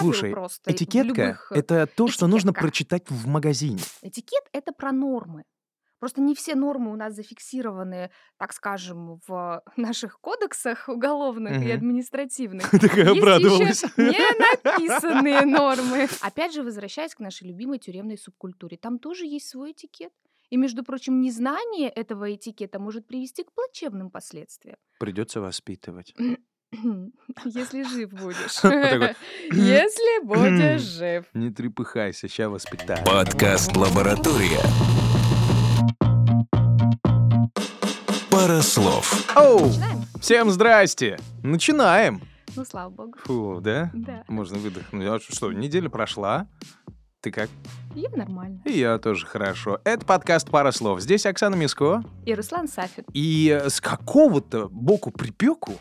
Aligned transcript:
Слушай, 0.00 0.30
просто. 0.32 0.70
и 0.70 0.74
этикетка 0.74 1.22
любых,— 1.22 1.52
э, 1.54 1.58
это 1.58 1.86
то, 1.86 2.08
что 2.08 2.26
нужно 2.26 2.50
этикетка. 2.50 2.62
прочитать 2.62 3.10
в 3.10 3.26
магазине. 3.26 3.80
Этикет— 4.02 4.42
это 4.52 4.72
про 4.72 4.92
нормы. 4.92 5.44
Просто 5.98 6.22
не 6.22 6.34
все 6.34 6.54
нормы 6.54 6.92
у 6.92 6.96
нас 6.96 7.14
зафиксированы, 7.14 8.10
так 8.38 8.54
скажем, 8.54 9.20
в 9.28 9.62
наших 9.76 10.18
кодексах 10.20 10.88
уголовных 10.88 11.56
и 11.62 11.66
Мгм. 11.66 11.72
административных. 11.72 12.70
Такая 12.80 13.10
обрадовалась. 13.10 13.84
не 13.98 14.18
написанные 14.64 15.42
нормы. 15.42 16.08
Опять 16.22 16.54
же, 16.54 16.62
возвращаясь 16.62 17.14
к 17.14 17.20
нашей 17.20 17.48
любимой 17.48 17.78
тюремной 17.78 18.16
субкультуре, 18.16 18.78
там 18.78 18.98
тоже 18.98 19.26
есть 19.26 19.48
свой 19.48 19.72
этикет. 19.72 20.12
И, 20.48 20.56
между 20.56 20.82
прочим, 20.82 21.20
незнание 21.20 21.88
этого 21.90 22.34
этикета 22.34 22.80
может 22.80 23.06
привести 23.06 23.44
к 23.44 23.52
плачевным 23.52 24.10
последствиям. 24.10 24.78
Придется 24.98 25.40
воспитывать. 25.40 26.12
Если 27.44 27.82
жив 27.82 28.10
будешь. 28.10 28.62
Если 29.52 30.24
будешь 30.24 30.82
жив. 30.82 31.24
Не 31.34 31.50
трепыхайся, 31.50 32.28
ща 32.28 32.48
воспитаю. 32.48 33.04
Подкаст 33.04 33.76
«Лаборатория». 33.76 34.60
Пара 38.30 38.62
слов. 38.62 39.36
Оу! 39.36 39.70
Всем 40.20 40.50
здрасте! 40.50 41.18
Начинаем! 41.42 42.20
Ну, 42.56 42.64
слава 42.64 42.90
богу. 42.90 43.18
Фу, 43.24 43.60
да? 43.60 43.90
Да. 43.92 44.24
Можно 44.28 44.58
выдохнуть. 44.58 45.06
А 45.06 45.18
что, 45.20 45.52
неделя 45.52 45.88
прошла? 45.88 46.46
Ты 47.20 47.30
как? 47.32 47.50
И 47.94 48.06
нормально. 48.16 48.62
И 48.64 48.78
я 48.78 48.98
тоже 48.98 49.26
хорошо. 49.26 49.80
Это 49.84 50.06
подкаст 50.06 50.48
«Пара 50.48 50.70
слов». 50.70 51.00
Здесь 51.00 51.26
Оксана 51.26 51.54
Миско. 51.54 52.02
И 52.24 52.34
Руслан 52.34 52.66
Сафин. 52.66 53.04
И 53.12 53.60
с 53.66 53.80
какого-то 53.80 54.68
боку 54.68 55.10
припеку 55.10 55.74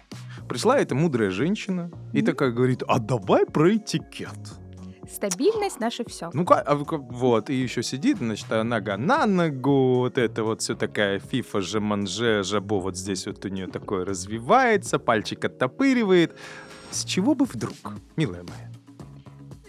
пришла 0.49 0.77
эта 0.79 0.95
мудрая 0.95 1.29
женщина 1.29 1.89
и 2.13 2.17
Мгм. 2.17 2.25
такая 2.25 2.51
говорит, 2.51 2.83
а 2.87 2.99
давай 2.99 3.45
про 3.45 3.75
этикет. 3.75 4.37
Стабильность 5.11 5.79
наше 5.79 6.03
все. 6.07 6.29
Ну 6.33 6.45
а 6.49 6.75
вы 6.75 6.85
ка- 6.85 6.97
вот, 6.97 7.49
и 7.49 7.55
еще 7.55 7.81
сидит, 7.81 8.17
значит, 8.17 8.45
нога 8.63 8.95
на 8.97 9.25
ногу, 9.25 9.95
вот 9.99 10.17
это 10.17 10.43
вот 10.43 10.61
все 10.61 10.75
такая 10.75 11.19
фифа 11.19 11.61
же 11.61 11.79
манже 11.79 12.43
жабо 12.43 12.79
вот 12.79 12.95
здесь 12.97 13.25
вот 13.25 13.43
у 13.45 13.49
нее 13.49 13.65
такое 13.67 14.05
развивается, 14.05 14.99
пальчик 14.99 15.45
оттопыривает. 15.45 16.35
С 16.91 17.05
чего 17.05 17.33
бы 17.33 17.45
вдруг, 17.45 17.75
милая 18.17 18.43
моя? 18.43 18.69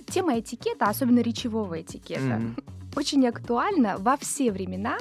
Тема 0.06 0.38
этикета, 0.38 0.86
особенно 0.86 1.20
речевого 1.20 1.80
этикета, 1.80 2.20
Мгм. 2.38 2.56
очень 2.96 3.26
актуальна 3.26 3.96
во 3.98 4.16
все 4.18 4.50
времена 4.52 4.98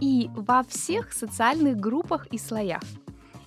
и 0.00 0.30
во 0.34 0.62
всех 0.64 1.12
социальных 1.12 1.76
группах 1.76 2.26
и 2.32 2.38
слоях. 2.38 2.82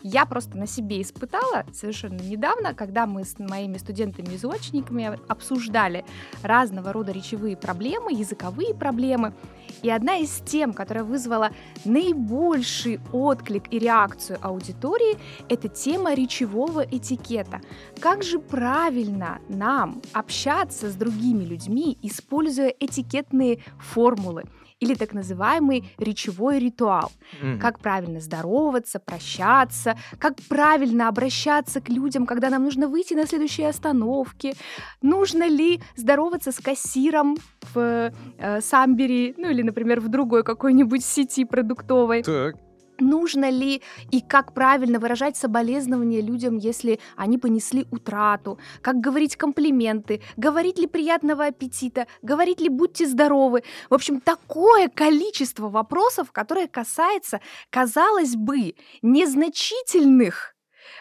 Я 0.01 0.25
просто 0.25 0.57
на 0.57 0.65
себе 0.65 1.01
испытала 1.01 1.65
совершенно 1.73 2.21
недавно, 2.21 2.73
когда 2.73 3.05
мы 3.05 3.25
с 3.25 3.37
моими 3.37 3.77
студентами-изучниками 3.77 5.19
обсуждали 5.27 6.05
разного 6.41 6.93
рода 6.93 7.11
речевые 7.11 7.57
проблемы, 7.57 8.13
языковые 8.13 8.73
проблемы. 8.73 9.33
И 9.81 9.89
одна 9.89 10.17
из 10.17 10.41
тем, 10.45 10.73
которая 10.73 11.03
вызвала 11.03 11.51
наибольший 11.85 12.99
отклик 13.11 13.71
и 13.71 13.79
реакцию 13.79 14.39
аудитории, 14.41 15.17
это 15.49 15.67
тема 15.67 16.13
речевого 16.13 16.81
этикета. 16.81 17.61
Как 17.99 18.23
же 18.23 18.39
правильно 18.39 19.39
нам 19.49 20.01
общаться 20.13 20.89
с 20.89 20.95
другими 20.95 21.43
людьми, 21.43 21.97
используя 22.01 22.69
этикетные 22.69 23.59
формулы 23.79 24.45
или 24.79 24.95
так 24.95 25.13
называемый 25.13 25.83
речевой 25.97 26.59
ритуал? 26.59 27.11
Мгм. 27.41 27.59
Как 27.59 27.79
правильно 27.79 28.19
здороваться, 28.19 28.99
прощаться, 28.99 29.97
как 30.19 30.35
правильно 30.47 31.07
обращаться 31.07 31.81
к 31.81 31.89
людям, 31.89 32.25
когда 32.25 32.49
нам 32.49 32.63
нужно 32.63 32.87
выйти 32.87 33.13
на 33.13 33.27
следующей 33.27 33.63
остановке, 33.63 34.53
нужно 35.01 35.47
ли 35.47 35.81
здороваться 35.95 36.51
с 36.51 36.59
кассиром 36.59 37.37
в 37.73 38.11
э, 38.37 38.61
Самбери, 38.61 39.33
ну 39.37 39.49
или, 39.49 39.61
например, 39.61 39.99
в 39.99 40.07
другой 40.07 40.43
какой-нибудь 40.43 41.03
сети 41.03 41.45
продуктовой. 41.45 42.23
Так. 42.23 42.55
Нужно 42.99 43.49
ли 43.49 43.81
и 44.11 44.21
как 44.21 44.53
правильно 44.53 44.99
выражать 44.99 45.37
соболезнования 45.37 46.21
людям, 46.21 46.57
если 46.57 46.99
они 47.15 47.37
понесли 47.37 47.87
утрату? 47.91 48.59
Как 48.81 48.97
говорить 48.97 49.35
комплименты? 49.35 50.21
Говорить 50.37 50.79
ли 50.79 50.87
приятного 50.87 51.45
аппетита? 51.45 52.07
Говорить 52.21 52.59
ли 52.59 52.69
будьте 52.69 53.07
здоровы? 53.07 53.63
В 53.89 53.93
общем, 53.93 54.21
такое 54.21 54.89
количество 54.89 55.69
вопросов, 55.69 56.31
которое 56.31 56.67
касается, 56.67 57.41
казалось 57.69 58.35
бы, 58.35 58.75
незначительных 59.01 60.55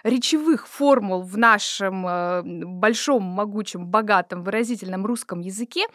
речевых 0.04 0.66
формул 0.66 1.22
в 1.22 1.36
нашем 1.38 2.06
э, 2.06 2.42
большом, 2.44 3.22
могучем, 3.22 3.86
богатом, 3.86 4.42
выразительном 4.42 5.06
русском 5.06 5.40
языке, 5.40 5.86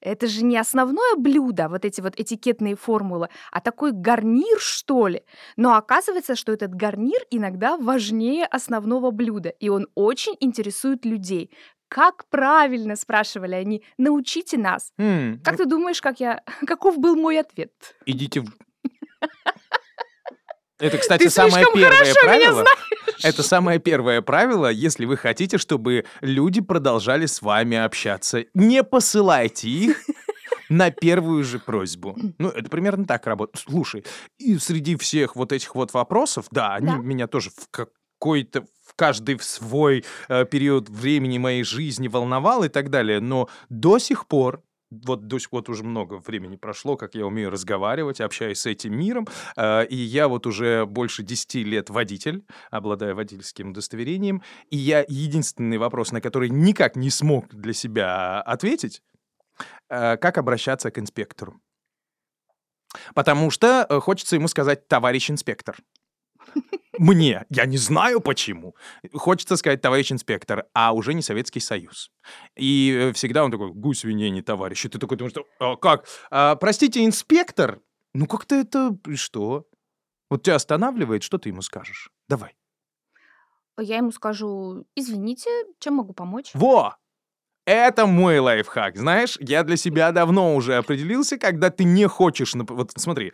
это 0.00 0.26
же 0.26 0.44
не 0.44 0.58
основное 0.58 1.16
блюдо, 1.16 1.68
вот 1.68 1.84
эти 1.84 2.00
вот 2.00 2.18
этикетные 2.18 2.76
формулы, 2.76 3.28
а 3.50 3.60
такой 3.60 3.92
гарнир, 3.92 4.58
что 4.60 5.08
ли. 5.08 5.22
Но 5.56 5.74
оказывается, 5.74 6.36
что 6.36 6.52
этот 6.52 6.74
гарнир 6.74 7.20
иногда 7.30 7.76
важнее 7.76 8.46
основного 8.46 9.10
блюда, 9.10 9.48
и 9.48 9.68
он 9.68 9.88
очень 9.94 10.36
интересует 10.40 11.04
людей. 11.04 11.50
Как 11.88 12.24
правильно, 12.30 12.96
спрашивали 12.96 13.54
они, 13.54 13.82
научите 13.96 14.58
нас. 14.58 14.92
М, 14.98 15.40
Как 15.44 15.56
ты 15.56 15.66
думаешь, 15.66 16.02
как 16.02 16.20
я, 16.20 16.42
каков 16.66 16.98
был 16.98 17.16
мой 17.16 17.38
ответ? 17.38 17.72
Идите 18.04 18.40
в... 18.40 18.46
Это, 20.78 20.98
кстати, 20.98 21.24
Ты 21.24 21.30
самое 21.30 21.54
слишком 21.54 21.74
первое 21.74 21.90
хорошо 21.96 22.12
меня 22.22 22.22
правило. 22.22 22.64
Это 23.22 23.42
самое 23.42 23.78
первое 23.78 24.22
правило, 24.22 24.70
если 24.70 25.04
вы 25.04 25.16
хотите, 25.16 25.58
чтобы 25.58 26.04
люди 26.20 26.60
продолжали 26.60 27.26
с 27.26 27.42
вами 27.42 27.76
общаться. 27.76 28.44
Не 28.54 28.82
посылайте 28.82 29.68
их 29.68 29.98
на 30.68 30.90
первую 30.90 31.44
же 31.44 31.58
просьбу. 31.58 32.16
Ну, 32.38 32.48
это 32.48 32.68
примерно 32.68 33.04
так 33.04 33.26
работает. 33.26 33.64
Слушай, 33.68 34.04
и 34.38 34.58
среди 34.58 34.96
всех 34.96 35.36
вот 35.36 35.52
этих 35.52 35.74
вот 35.74 35.92
вопросов, 35.94 36.46
да, 36.50 36.74
они 36.74 36.86
Да. 36.88 36.96
меня 36.96 37.26
тоже 37.26 37.50
в 37.50 37.68
какой-то 37.70 38.64
в 38.84 38.94
каждый 38.94 39.36
в 39.36 39.44
свой 39.44 40.04
э, 40.28 40.44
период 40.44 40.88
времени 40.88 41.38
моей 41.38 41.64
жизни 41.64 42.08
волновал 42.08 42.64
и 42.64 42.68
так 42.68 42.88
далее, 42.90 43.20
но 43.20 43.48
до 43.68 43.98
сих 43.98 44.26
пор 44.26 44.62
вот 44.90 45.26
до 45.26 45.38
вот 45.50 45.68
уже 45.68 45.84
много 45.84 46.14
времени 46.14 46.56
прошло, 46.56 46.96
как 46.96 47.14
я 47.14 47.26
умею 47.26 47.50
разговаривать, 47.50 48.20
общаюсь 48.20 48.60
с 48.60 48.66
этим 48.66 48.96
миром, 48.98 49.26
э, 49.56 49.86
и 49.86 49.96
я 49.96 50.28
вот 50.28 50.46
уже 50.46 50.86
больше 50.86 51.22
10 51.22 51.54
лет 51.64 51.90
водитель, 51.90 52.44
обладая 52.70 53.14
водительским 53.14 53.70
удостоверением, 53.70 54.42
и 54.70 54.76
я 54.76 55.04
единственный 55.06 55.78
вопрос, 55.78 56.12
на 56.12 56.20
который 56.20 56.48
никак 56.48 56.96
не 56.96 57.10
смог 57.10 57.48
для 57.54 57.72
себя 57.72 58.40
ответить, 58.40 59.02
э, 59.88 60.16
как 60.16 60.38
обращаться 60.38 60.90
к 60.90 60.98
инспектору. 60.98 61.60
Потому 63.14 63.50
что 63.50 63.86
э, 63.88 64.00
хочется 64.00 64.36
ему 64.36 64.48
сказать 64.48 64.88
«товарищ 64.88 65.30
инспектор». 65.30 65.76
Мне, 66.98 67.44
я 67.50 67.66
не 67.66 67.76
знаю 67.76 68.20
почему. 68.20 68.74
Хочется 69.12 69.56
сказать 69.56 69.82
«товарищ 69.82 70.12
инспектор», 70.12 70.66
а 70.72 70.92
уже 70.92 71.14
не 71.14 71.22
Советский 71.22 71.60
Союз. 71.60 72.10
И 72.56 72.96
э, 72.98 73.12
всегда 73.12 73.44
он 73.44 73.50
такой 73.50 73.72
«гусь 73.72 74.00
свиней 74.00 74.30
не 74.30 74.42
товарищ». 74.42 74.84
И 74.84 74.88
ты 74.88 74.98
такой 74.98 75.16
думаешь, 75.16 75.32
что, 75.32 75.44
«А, 75.60 75.76
как? 75.76 76.06
А, 76.30 76.56
простите, 76.56 77.04
инспектор? 77.04 77.80
Ну 78.14 78.26
как-то 78.26 78.54
это... 78.54 78.96
что? 79.14 79.66
Вот 80.30 80.42
тебя 80.42 80.56
останавливает, 80.56 81.22
что 81.22 81.38
ты 81.38 81.50
ему 81.50 81.62
скажешь? 81.62 82.10
Давай. 82.28 82.56
Я 83.78 83.98
ему 83.98 84.10
скажу, 84.10 84.86
извините, 84.96 85.50
чем 85.78 85.94
могу 85.94 86.14
помочь? 86.14 86.50
Во! 86.54 86.96
Это 87.66 88.06
мой 88.06 88.38
лайфхак. 88.38 88.96
Знаешь, 88.96 89.36
я 89.40 89.64
для 89.64 89.76
себя 89.76 90.12
давно 90.12 90.54
уже 90.54 90.76
определился, 90.76 91.36
когда 91.36 91.68
ты 91.68 91.82
не 91.82 92.06
хочешь... 92.06 92.54
Вот 92.54 92.92
смотри, 92.96 93.32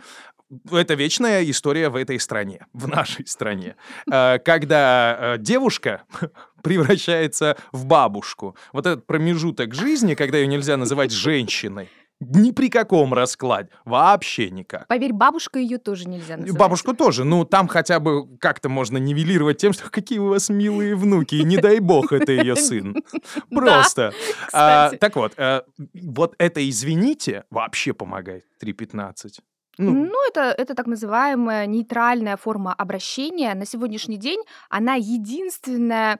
это 0.71 0.95
вечная 0.95 1.49
история 1.51 1.89
в 1.89 1.97
этой 1.97 2.19
стране, 2.21 2.67
в 2.73 2.89
нашей 2.89 3.27
стране. 3.27 3.77
Э, 4.11 4.39
Когда 4.39 5.17
э, 5.19 5.39
девушка 5.39 6.03
превращается 6.63 7.57
в 7.73 7.87
бабушку. 7.87 8.57
Вот 8.73 8.87
этот 8.87 9.07
промежуток 9.07 9.75
жизни, 9.75 10.15
когда 10.15 10.39
ее 10.39 10.47
нельзя 10.47 10.76
называть 10.76 11.12
женщиной. 11.12 11.88
Ни 12.21 12.53
при 12.53 12.69
каком 12.69 13.12
раскладе. 13.15 13.69
Вообще 13.85 14.49
никак. 14.50 14.87
Поверь, 14.87 15.12
бабушка 15.12 15.59
ее 15.59 15.79
тоже 15.79 16.09
нельзя 16.09 16.37
называть. 16.37 16.56
Бабушку 16.56 16.94
тоже. 16.94 17.25
Ну, 17.25 17.44
там 17.44 17.67
хотя 17.67 17.99
бы 17.99 18.37
как-то 18.38 18.69
можно 18.69 18.97
нивелировать 18.97 19.56
тем, 19.56 19.73
что 19.73 19.91
какие 19.91 20.21
у 20.21 20.29
вас 20.29 20.49
милые 20.49 20.94
внуки, 20.94 21.35
и 21.35 21.43
не 21.43 21.56
дай 21.56 21.81
бог 21.81 22.12
это 22.12 22.31
ее 22.31 22.55
сын. 22.55 22.94
Просто. 23.50 24.12
А, 24.53 24.91
так 24.91 25.17
вот, 25.17 25.32
э, 25.37 25.62
вот 25.94 26.37
это 26.38 26.69
«извините» 26.69 27.43
вообще 27.50 27.93
помогает 27.93 28.44
3.15. 28.62 29.41
Ну, 29.79 29.93
Ну, 29.93 30.29
это, 30.29 30.55
это 30.57 30.75
так 30.75 30.87
называемая 30.87 31.67
нейтральная 31.67 32.37
форма 32.37 32.75
обращения. 32.75 33.55
На 33.55 33.67
сегодняшний 33.67 34.19
день 34.19 34.41
она 34.69 34.95
единственная 34.95 36.19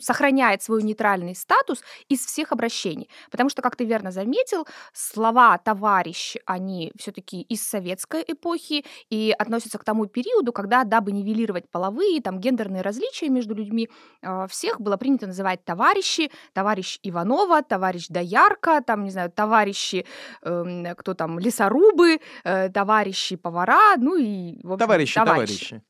сохраняет 0.00 0.62
свой 0.62 0.82
нейтральный 0.82 1.34
статус 1.34 1.82
из 2.08 2.24
всех 2.24 2.52
обращений. 2.52 3.08
Потому 3.30 3.50
что, 3.50 3.62
как 3.62 3.76
ты 3.76 3.84
верно 3.84 4.10
заметил, 4.10 4.66
слова 4.92 5.58
«товарищ», 5.58 6.36
они 6.46 6.92
все-таки 6.96 7.42
из 7.42 7.66
советской 7.66 8.24
эпохи 8.26 8.84
и 9.10 9.34
относятся 9.38 9.78
к 9.78 9.84
тому 9.84 10.06
периоду, 10.06 10.52
когда, 10.52 10.84
дабы 10.84 11.12
нивелировать 11.12 11.68
половые, 11.70 12.20
там, 12.20 12.38
гендерные 12.40 12.82
различия 12.82 13.28
между 13.28 13.54
людьми, 13.54 13.88
а, 14.22 14.46
всех 14.46 14.80
было 14.80 14.96
принято 14.96 15.26
называть 15.26 15.64
товарищи, 15.64 16.30
товарищ 16.52 16.98
Иванова, 17.02 17.62
товарищ 17.62 18.08
Доярка, 18.08 18.80
там, 18.82 19.04
не 19.04 19.10
знаю, 19.10 19.30
товарищи, 19.30 20.06
эм, 20.42 20.86
кто 20.96 21.14
там, 21.14 21.38
лесорубы, 21.38 22.20
э, 22.44 22.68
товарищи 22.70 23.36
повара, 23.36 23.96
ну 23.96 24.16
и, 24.16 24.60
в 24.62 24.72
общем, 24.72 24.78
Товарищи, 24.86 25.14
товарищи. 25.14 25.74
э, 25.76 25.80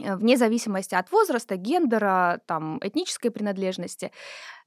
вне 0.00 0.36
зависимости 0.36 0.94
от 0.94 1.10
возраста, 1.10 1.56
гендера, 1.56 2.40
там, 2.46 2.78
этнической 2.82 3.30
принадлежности. 3.30 4.10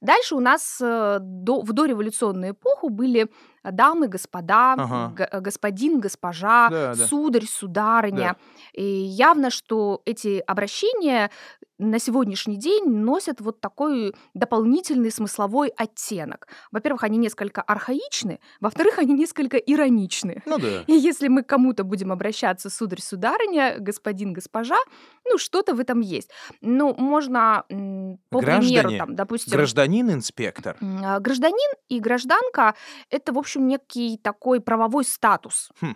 Дальше 0.00 0.34
у 0.34 0.40
нас 0.40 0.78
э, 0.80 1.18
до, 1.20 1.60
в 1.60 1.72
дореволюционную 1.72 2.52
эпоху 2.52 2.88
были 2.88 3.28
дамы, 3.64 4.08
господа, 4.08 4.72
Ага. 4.74 5.28
э, 5.30 5.40
господин, 5.40 6.00
госпожа, 6.00 6.68
Да, 6.70 6.94
да. 6.94 7.06
сударь, 7.06 7.46
сударыня. 7.46 8.36
И 8.72 8.82
явно, 8.84 9.50
что 9.50 10.02
эти 10.04 10.42
обращения 10.46 11.30
на 11.78 11.98
сегодняшний 11.98 12.56
день 12.58 12.84
носят 12.86 13.40
вот 13.40 13.60
такой 13.60 14.14
дополнительный 14.34 15.10
смысловой 15.10 15.68
оттенок. 15.76 16.46
Во-первых, 16.70 17.02
они 17.02 17.18
несколько 17.18 17.60
архаичны, 17.60 18.38
во-вторых, 18.60 18.98
они 19.00 19.14
несколько 19.14 19.56
ироничны. 19.56 20.42
Ну 20.46 20.58
да. 20.58 20.82
И 20.86 20.92
если 20.92 21.26
мы 21.28 21.42
к 21.42 21.48
кому-то 21.48 21.82
будем 21.82 22.12
обращаться 22.12 22.70
сударь, 22.70 23.00
сударыня, 23.00 23.76
господин, 23.80 24.32
госпожа, 24.32 24.76
ну, 25.24 25.38
что-то 25.38 25.74
в 25.74 25.80
этом 25.80 26.00
есть. 26.00 26.30
Ну, 26.60 26.94
можно 26.96 27.64
по 27.68 28.38
примеру, 28.38 28.62
Граждане, 28.62 28.98
там, 28.98 29.14
допустим, 29.16 29.52
Гражданин-инспектор. 29.52 30.76
а, 30.80 31.18
гражданин 31.20 31.72
и 31.88 31.98
гражданка— 32.00 32.74
это, 33.10 33.32
в 33.32 33.38
общем, 33.38 33.51
некий 33.60 34.18
такой 34.22 34.60
правовой 34.60 35.04
статус. 35.04 35.70
Хм. 35.80 35.94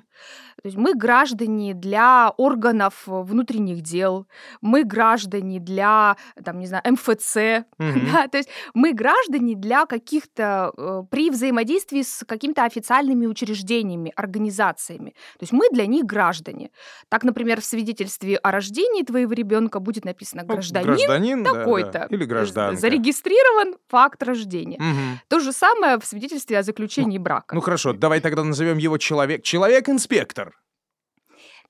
То 0.62 0.68
есть 0.68 0.76
мы 0.76 0.94
граждане 0.94 1.74
для 1.74 2.30
органов 2.36 3.02
внутренних 3.06 3.82
дел, 3.82 4.26
мы 4.60 4.84
граждане 4.84 5.60
для, 5.60 6.16
там, 6.44 6.58
не 6.58 6.66
знаю, 6.66 6.82
МФЦ, 6.90 7.64
Мгм. 7.78 8.12
да, 8.12 8.28
то 8.28 8.38
есть 8.38 8.48
мы 8.74 8.92
граждане 8.92 9.54
для 9.54 9.86
каких-то, 9.86 10.72
э, 10.76 11.02
при 11.10 11.30
взаимодействии 11.30 12.02
с 12.02 12.24
какими-то 12.26 12.64
официальными 12.64 13.26
учреждениями, 13.26 14.12
организациями. 14.16 15.10
То 15.38 15.42
есть 15.42 15.52
мы 15.52 15.68
для 15.70 15.86
них 15.86 16.04
граждане. 16.04 16.70
Так, 17.08 17.24
например, 17.24 17.60
в 17.60 17.64
свидетельстве 17.64 18.36
о 18.36 18.50
рождении 18.50 19.02
твоего 19.02 19.32
ребенка 19.32 19.80
будет 19.80 20.04
написано 20.04 20.42
Ну, 20.42 20.54
гражданин 20.54 20.86
гражданин, 20.86 21.42
да, 21.44 21.52
да. 21.52 21.58
такой-то. 21.60 22.06
Или 22.10 22.24
гражданка. 22.24 22.80
Зарегистрирован 22.80 23.76
факт 23.88 24.22
рождения. 24.22 24.78
Мгм. 24.80 25.20
То 25.28 25.40
же 25.40 25.52
самое 25.52 25.98
в 25.98 26.04
свидетельстве 26.04 26.58
о 26.58 26.62
заключении 26.62 27.18
брака. 27.18 27.45
Ну 27.52 27.60
хорошо, 27.60 27.92
давай 27.92 28.20
тогда 28.20 28.42
назовем 28.42 28.78
его 28.78 28.98
человек. 28.98 29.42
Человек-инспектор. 29.42 30.60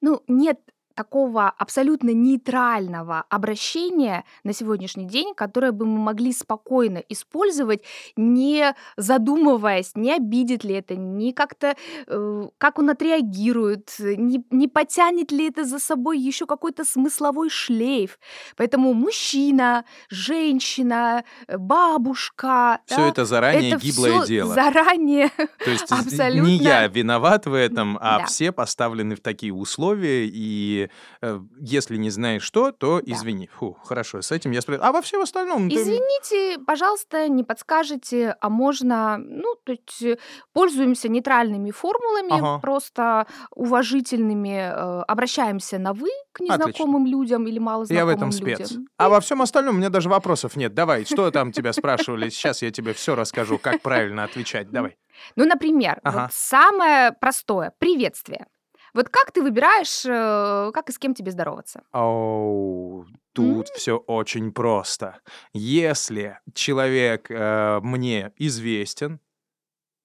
Ну, 0.00 0.22
нет 0.26 0.58
такого 0.96 1.48
абсолютно 1.50 2.10
нейтрального 2.10 3.24
обращения 3.28 4.24
на 4.44 4.52
сегодняшний 4.52 5.04
день, 5.04 5.34
которое 5.34 5.70
бы 5.72 5.84
мы 5.86 5.98
могли 5.98 6.32
спокойно 6.32 7.02
использовать, 7.08 7.82
не 8.16 8.74
задумываясь, 8.96 9.92
не 9.94 10.12
обидит 10.12 10.64
ли 10.64 10.74
это, 10.74 10.96
не 10.96 11.32
как-то, 11.32 11.76
э, 12.06 12.48
как 12.58 12.78
он 12.78 12.90
отреагирует, 12.90 13.94
не, 14.00 14.42
не 14.50 14.68
потянет 14.68 15.30
ли 15.32 15.48
это 15.48 15.64
за 15.64 15.78
собой 15.78 16.18
еще 16.18 16.46
какой-то 16.46 16.84
смысловой 16.84 17.50
шлейф. 17.50 18.18
Поэтому 18.56 18.94
мужчина, 18.94 19.84
женщина, 20.08 21.24
э, 21.46 21.58
бабушка. 21.58 22.80
Все 22.86 22.96
да, 22.96 23.08
это 23.08 23.24
заранее 23.24 23.72
это 23.72 23.84
гиблое 23.84 24.26
дело. 24.26 24.54
заранее 24.54 25.28
То 25.64 25.70
есть 25.70 25.90
абсолютно- 25.92 26.46
не 26.48 26.56
я 26.56 26.86
виноват 26.88 27.46
в 27.46 27.52
этом, 27.54 27.98
а 28.00 28.20
Да. 28.20 28.24
все 28.24 28.50
поставлены 28.50 29.14
в 29.14 29.20
такие 29.20 29.52
условия, 29.52 30.26
и 30.26 30.85
э, 31.22 31.40
если 31.60 31.96
не 31.96 32.10
знаешь 32.10 32.42
что, 32.42 32.72
то 32.72 33.00
Да. 33.00 33.12
извини. 33.12 33.48
Фу, 33.58 33.76
хорошо, 33.84 34.22
с 34.22 34.32
этим 34.32 34.50
я 34.52 34.60
справлюсь. 34.60 34.84
А 34.86 34.92
во 34.92 35.00
всем 35.02 35.20
остальном... 35.22 35.68
ты- 35.68 35.76
Извините, 35.76 36.58
пожалуйста, 36.66 37.28
не 37.28 37.44
подскажете, 37.44 38.36
а 38.40 38.48
можно, 38.48 39.18
ну, 39.18 39.54
то 39.64 39.72
есть 39.72 40.02
э, 40.02 40.18
пользуемся 40.52 41.08
нейтральными 41.08 41.70
формулами, 41.70 42.32
Ага. 42.32 42.58
просто 42.60 43.26
уважительными, 43.54 44.58
э, 44.58 45.02
обращаемся 45.02 45.78
на 45.78 45.92
вы 45.92 46.08
к 46.32 46.40
Отлично. 46.40 46.54
незнакомым 46.56 47.06
людям 47.06 47.46
или 47.46 47.54
Я 47.54 47.60
в 47.60 47.64
малознакомым 47.64 48.16
этом 48.16 48.32
спец. 48.32 48.58
людям. 48.70 48.88
А 48.96 49.08
во 49.08 49.20
всем 49.20 49.42
остальном 49.42 49.76
у 49.76 49.78
меня 49.78 49.90
даже 49.90 50.08
вопросов 50.08 50.56
нет. 50.56 50.74
Давай, 50.74 51.04
что 51.04 51.30
там 51.30 51.52
тебя 51.52 51.72
спрашивали? 51.72 52.28
Сейчас 52.30 52.62
я 52.62 52.70
тебе 52.70 52.92
все 52.92 53.14
расскажу, 53.14 53.58
как 53.58 53.80
правильно 53.82 54.24
отвечать. 54.24 54.70
Давай. 54.70 54.96
Ну, 55.36 55.44
например, 55.46 55.98
Ага. 56.02 56.22
вот 56.24 56.32
самое 56.32 57.12
простое 57.12 57.72
приветствие. 57.78 58.46
Вот 58.96 59.10
как 59.10 59.30
ты 59.30 59.42
выбираешь, 59.42 60.06
э, 60.06 60.72
как 60.72 60.88
и 60.88 60.92
с 60.92 60.98
кем 60.98 61.12
тебе 61.12 61.30
здороваться? 61.30 61.82
Оу, 61.92 63.06
тут 63.34 63.68
все 63.68 63.98
очень 63.98 64.52
просто. 64.52 65.20
Если 65.52 66.40
человек 66.54 67.30
э, 67.30 67.80
мне 67.82 68.32
известен, 68.38 69.20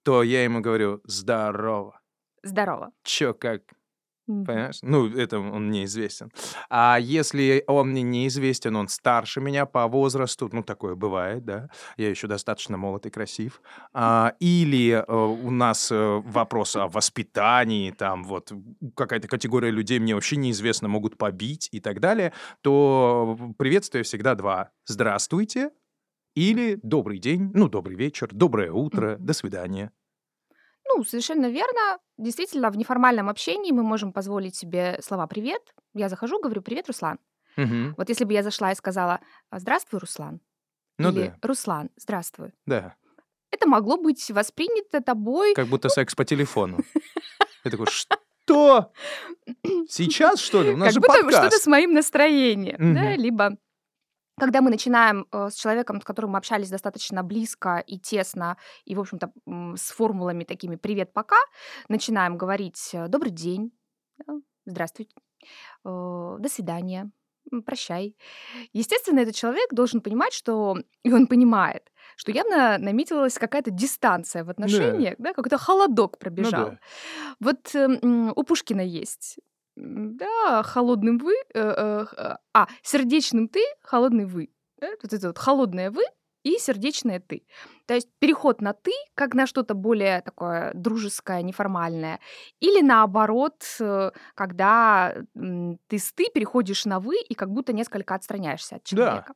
то 0.04 0.24
я 0.24 0.44
ему 0.44 0.60
говорю 0.60 1.00
«здорово». 1.06 2.02
Здорово. 2.44 2.92
Чё, 3.04 3.34
как, 3.34 3.62
Мгм. 4.32 4.46
понимаешь? 4.46 4.80
Ну, 4.82 5.08
это 5.08 5.40
он 5.40 5.68
мне 5.68 5.86
известен. 5.86 6.32
А 6.70 6.98
если 7.00 7.64
он 7.68 7.90
мне 7.90 8.02
неизвестен, 8.02 8.76
он 8.76 8.88
старше 8.88 9.42
меня 9.42 9.66
по 9.66 9.88
возрасту, 9.88 10.50
ну, 10.52 10.64
такое 10.64 10.96
бывает, 10.96 11.46
да, 11.46 11.70
я 11.98 12.10
еще 12.10 12.28
достаточно 12.28 12.78
молод 12.78 13.06
и 13.06 13.10
красив, 13.10 13.62
а, 13.94 14.34
или 14.40 14.92
э, 15.08 15.14
у 15.14 15.50
нас 15.52 15.92
э, 15.92 16.22
вопрос 16.26 16.76
о 16.76 16.88
воспитании, 16.88 17.92
там 17.92 18.24
вот 18.24 18.52
какая-то 18.96 19.28
категория 19.28 19.72
людей 19.72 20.00
мне 20.00 20.16
вообще 20.16 20.36
неизвестно, 20.38 20.88
могут 20.88 21.18
побить 21.18 21.70
и 21.72 21.80
так 21.80 22.00
далее, 22.00 22.34
то 22.62 23.38
приветствие 23.58 24.04
всегда 24.04 24.36
два. 24.36 24.72
Здравствуйте 24.86 25.72
или 26.36 26.80
добрый 26.84 27.20
день, 27.20 27.52
ну, 27.54 27.70
добрый 27.70 27.96
вечер, 27.96 28.30
доброе 28.32 28.72
утро, 28.72 29.16
Мгм. 29.16 29.26
до 29.26 29.34
свидания. 29.34 29.92
Ну, 30.96 31.04
совершенно 31.04 31.50
верно. 31.50 32.00
Действительно, 32.18 32.70
в 32.70 32.78
неформальном 32.78 33.30
общении 33.30 33.72
мы 33.72 33.84
можем 33.84 34.12
позволить 34.12 34.56
себе 34.56 35.00
слова 35.02 35.28
«привет». 35.28 35.62
Я 35.94 36.10
захожу, 36.10 36.40
говорю 36.40 36.62
«привет, 36.62 36.88
Руслан». 36.88 37.20
Мгм. 37.58 37.96
Вот 37.98 38.10
если 38.10 38.24
бы 38.26 38.34
я 38.34 38.44
зашла 38.44 38.72
и 38.72 38.76
сказала 38.76 39.20
«А, 39.50 39.60
«здравствуй, 39.60 40.00
Руслан» 40.00 40.40
Ну 40.98 41.10
или 41.10 41.28
да, 41.28 41.48
«Руслан, 41.48 41.90
здравствуй», 41.98 42.54
да. 42.66 42.96
это 43.50 43.68
могло 43.68 43.98
быть 43.98 44.30
воспринято 44.32 45.02
тобой 45.02 45.54
Как 45.54 45.68
будто 45.68 45.90
секс 45.90 46.16
по 46.16 46.24
телефону. 46.26 46.78
Я 47.64 47.72
такой, 47.72 47.88
что? 47.88 48.92
Сейчас, 49.90 50.40
что 50.40 50.64
ли? 50.64 50.72
У 50.72 50.78
нас 50.78 50.88
как 50.88 50.94
же 50.94 51.00
будто 51.00 51.14
что-то 51.14 51.32
подкаст. 51.32 51.64
с 51.64 51.68
моим 51.68 51.94
настроением. 51.94 52.96
Да? 52.96 53.02
Мгм. 53.02 53.22
Либо 53.22 53.58
когда 54.42 54.62
мы 54.62 54.72
начинаем 54.72 55.28
э, 55.32 55.50
с 55.52 55.54
человеком, 55.54 56.02
с 56.02 56.04
которым 56.04 56.32
мы 56.32 56.40
общались 56.40 56.72
достаточно 56.72 57.22
близко 57.22 57.84
и 57.86 58.00
тесно, 58.00 58.58
и, 58.86 58.96
в 58.96 59.00
общем-то, 59.00 59.32
с 59.76 59.92
формулами 59.92 60.46
такими 60.46 60.78
«привет-пока», 60.78 61.36
начинаем 61.90 62.38
говорить 62.38 62.90
э, 62.94 63.08
«добрый 63.08 63.32
день», 63.32 63.72
да, 64.26 64.34
«здравствуйте», 64.66 65.14
э, 65.86 66.38
«до 66.40 66.50
свидания», 66.50 67.12
«прощай». 67.66 68.16
Естественно, 68.74 69.20
этот 69.20 69.36
человек 69.36 69.72
должен 69.72 70.02
понимать, 70.02 70.34
что, 70.34 70.76
и 71.04 71.14
он 71.14 71.28
понимает, 71.28 71.92
что 72.16 72.32
явно 72.32 72.80
наметилась 72.80 73.38
какая-то 73.38 73.70
дистанция 73.70 74.44
в 74.44 74.50
отношениях, 74.50 75.18
да, 75.20 75.34
какой-то 75.34 75.60
холодок 75.60 76.14
Ну 76.14 76.20
пробежал. 76.20 76.72
да. 76.72 76.80
Вот 77.40 77.76
э, 77.76 77.88
у 78.36 78.44
Пушкина 78.44 78.82
есть. 78.82 79.38
Да, 79.76 80.64
холодным 80.64 81.18
вы, 81.18 81.34
э, 81.54 81.60
э, 81.60 82.06
х- 82.06 82.40
а, 82.54 82.68
сердечным 82.84 83.48
ты, 83.48 83.62
холодный 83.82 84.26
вы. 84.26 84.50
Да, 84.80 84.90
Вот 85.04 85.14
это 85.14 85.28
вот 85.28 85.38
холодное 85.38 85.92
вы 85.92 86.04
и 86.44 86.58
сердечное 86.58 87.20
ты. 87.20 87.46
То 87.86 87.94
есть 87.94 88.10
переход 88.20 88.62
на 88.62 88.74
ты, 88.74 88.92
как 89.16 89.34
на 89.36 89.46
что-то 89.48 89.74
более 89.76 90.22
такое 90.22 90.72
дружеское, 90.74 91.42
неформальное. 91.44 92.20
Или 92.60 92.82
наоборот, 92.82 93.64
э, 93.80 94.12
когда 94.36 95.16
ты 95.88 95.98
с 96.00 96.12
ты 96.14 96.26
переходишь 96.34 96.86
на 96.86 97.00
вы 97.00 97.18
и 97.22 97.34
как 97.36 97.50
будто 97.52 97.74
несколько 97.74 98.16
отстраняешься 98.16 98.76
от 98.78 98.84
Да. 98.90 99.24
человека. 99.24 99.34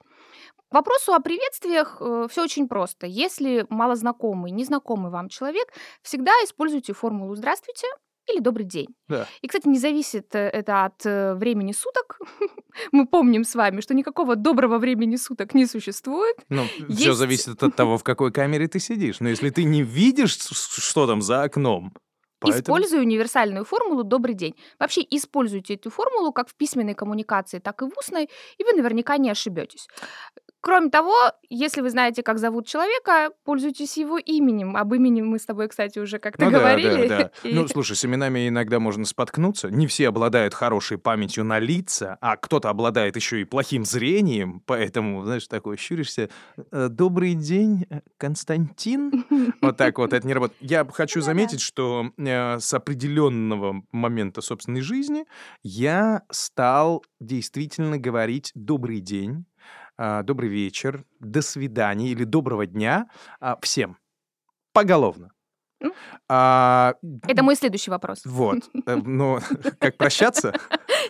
К 0.69 0.73
вопросу 0.73 1.13
о 1.13 1.19
приветствиях 1.19 2.01
все 2.29 2.43
очень 2.43 2.67
просто. 2.67 3.07
Если 3.07 3.65
малознакомый, 3.69 4.51
незнакомый 4.51 5.11
вам 5.11 5.29
человек, 5.29 5.67
всегда 6.01 6.31
используйте 6.43 6.93
формулу 6.93 7.35
«здравствуйте» 7.35 7.87
или 8.27 8.39
«добрый 8.39 8.65
день». 8.65 8.87
Да. 9.07 9.27
И, 9.41 9.47
кстати, 9.47 9.67
не 9.67 9.79
зависит 9.79 10.33
э, 10.35 10.49
это 10.49 10.85
от 10.85 11.05
э, 11.05 11.35
времени 11.35 11.71
суток. 11.73 12.19
Мы 12.91 13.05
помним 13.07 13.43
с 13.43 13.55
вами, 13.55 13.81
что 13.81 13.93
никакого 13.93 14.35
доброго 14.35 14.77
времени 14.77 15.15
суток 15.15 15.53
не 15.53 15.65
существует. 15.65 16.35
Ну, 16.49 16.65
все 16.89 17.07
Есть- 17.09 17.17
зависит 17.17 17.63
от 17.63 17.75
того, 17.75 17.97
в 17.97 18.03
какой 18.03 18.31
камере 18.31 18.67
ты 18.67 18.79
сидишь. 18.79 19.19
Но 19.19 19.29
если 19.29 19.49
ты 19.49 19.63
не 19.63 19.83
видишь, 19.83 20.37
что 20.37 21.07
там 21.07 21.21
за 21.21 21.43
окном, 21.43 21.93
Поэтому- 22.45 22.77
Используя 22.77 23.01
универсальную 23.01 23.65
формулу 23.65 24.03
«добрый 24.03 24.35
день». 24.35 24.55
Вообще 24.79 25.01
используйте 25.09 25.75
эту 25.75 25.89
формулу 25.89 26.31
как 26.31 26.49
в 26.49 26.55
письменной 26.55 26.93
коммуникации, 26.93 27.59
так 27.59 27.81
и 27.81 27.85
в 27.85 27.97
устной, 27.97 28.29
и 28.57 28.63
вы 28.63 28.73
наверняка 28.73 29.17
не 29.17 29.29
ошибетесь. 29.29 29.87
Кроме 30.61 30.89
того, 30.89 31.13
если 31.47 31.81
вы 31.81 31.91
знаете, 31.91 32.23
как 32.23 32.39
зовут 32.39 32.65
человека, 32.65 33.29
пользуйтесь 33.43 33.97
его 33.97 34.17
именем. 34.17 34.75
Об 34.75 34.95
имени 34.95 35.21
мы 35.21 35.37
с 35.37 35.45
тобой, 35.45 35.67
кстати, 35.67 35.99
уже 35.99 36.17
как-то 36.17 36.45
Ну 36.45 36.49
да, 36.51 36.57
говорили. 36.57 37.07
да, 37.07 37.17
да. 37.19 37.31
И- 37.49 37.53
Ну, 37.53 37.67
слушай, 37.67 37.95
с 37.95 38.03
именами 38.03 38.47
иногда 38.47 38.79
можно 38.79 39.05
споткнуться. 39.05 39.69
Не 39.69 39.85
все 39.85 40.07
обладают 40.07 40.55
хорошей 40.55 40.97
памятью 40.97 41.43
на 41.43 41.59
лица, 41.59 42.17
а 42.19 42.35
кто-то 42.35 42.69
обладает 42.71 43.15
еще 43.15 43.41
и 43.41 43.43
плохим 43.43 43.85
зрением, 43.85 44.63
поэтому, 44.65 45.23
знаешь, 45.23 45.47
такой 45.47 45.77
щуришься. 45.77 46.29
«Э, 46.71 46.87
Добрый 46.89 47.35
день, 47.35 47.85
э, 47.91 47.99
Константин. 48.17 49.25
Вот 49.61 49.77
так 49.77 49.97
вот, 49.99 50.13
это 50.13 50.25
не 50.25 50.33
работает. 50.33 50.57
Я 50.61 50.83
хочу 50.85 51.19
Ну 51.19 51.23
да. 51.23 51.25
заметить, 51.27 51.61
что 51.61 52.07
э, 52.35 52.59
с 52.59 52.73
определенного 52.73 53.83
момента 53.91 54.41
собственной 54.41 54.81
жизни 54.81 55.25
я 55.63 56.21
стал 56.31 57.03
действительно 57.19 57.97
говорить 57.97 58.51
«добрый 58.55 58.99
день», 58.99 59.45
а, 59.97 60.23
«добрый 60.23 60.49
вечер», 60.49 61.05
«до 61.19 61.41
свидания» 61.41 62.09
или 62.09 62.23
«доброго 62.25 62.65
дня» 62.65 63.07
а, 63.39 63.57
всем. 63.61 63.97
Поголовно. 64.73 65.31
М. 65.81 65.93
А, 66.29 66.95
Это 67.27 67.43
мой 67.43 67.55
следующий 67.55 67.91
вопрос. 67.91 68.21
вот. 68.25 68.59
Э, 68.85 68.95
Ну, 68.95 69.39
как 69.79 69.97
прощаться? 69.97 70.53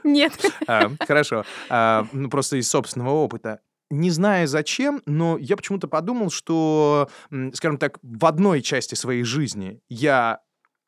Нет. 0.04 0.34
А, 0.68 0.90
Хорошо. 1.00 1.44
А, 1.70 2.06
Ну, 2.14 2.30
просто 2.30 2.58
из 2.58 2.70
собственного 2.70 3.12
опыта. 3.12 3.60
Не 3.92 4.10
знаю 4.10 4.48
зачем, 4.48 5.02
но 5.06 5.38
я 5.38 5.56
почему-то 5.56 5.88
подумал, 5.88 6.32
что, 6.32 7.08
скажем 7.54 7.78
так, 7.78 8.00
в 8.02 8.26
одной 8.26 8.64
части 8.64 8.96
своей 8.96 9.24
жизни 9.24 9.80
я 9.90 10.40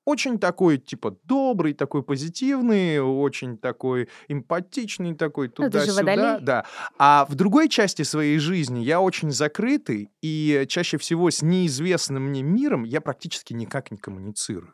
очень 0.07 0.39
такой, 0.39 0.77
типа, 0.77 1.17
добрый, 1.25 1.73
такой 1.73 2.01
позитивный, 2.01 3.01
очень 3.01 3.57
такой 3.57 4.07
эмпатичный, 4.29 5.13
такой 5.15 5.47
Ну, 5.49 5.65
туда-сюда. 5.65 6.39
Да. 6.39 6.65
А 6.97 7.25
в 7.29 7.35
другой 7.35 7.67
части 7.67 8.03
своей 8.03 8.37
жизни 8.39 8.79
я 8.79 9.01
очень 9.01 9.31
закрытый, 9.31 10.09
и 10.21 10.65
чаще 10.69 10.97
всего 10.97 11.29
с 11.29 11.41
неизвестным 11.41 12.23
мне 12.23 12.41
миром 12.41 12.85
я 12.85 13.01
практически 13.01 13.51
никак 13.51 13.91
не 13.91 13.97
коммуницирую. 13.97 14.73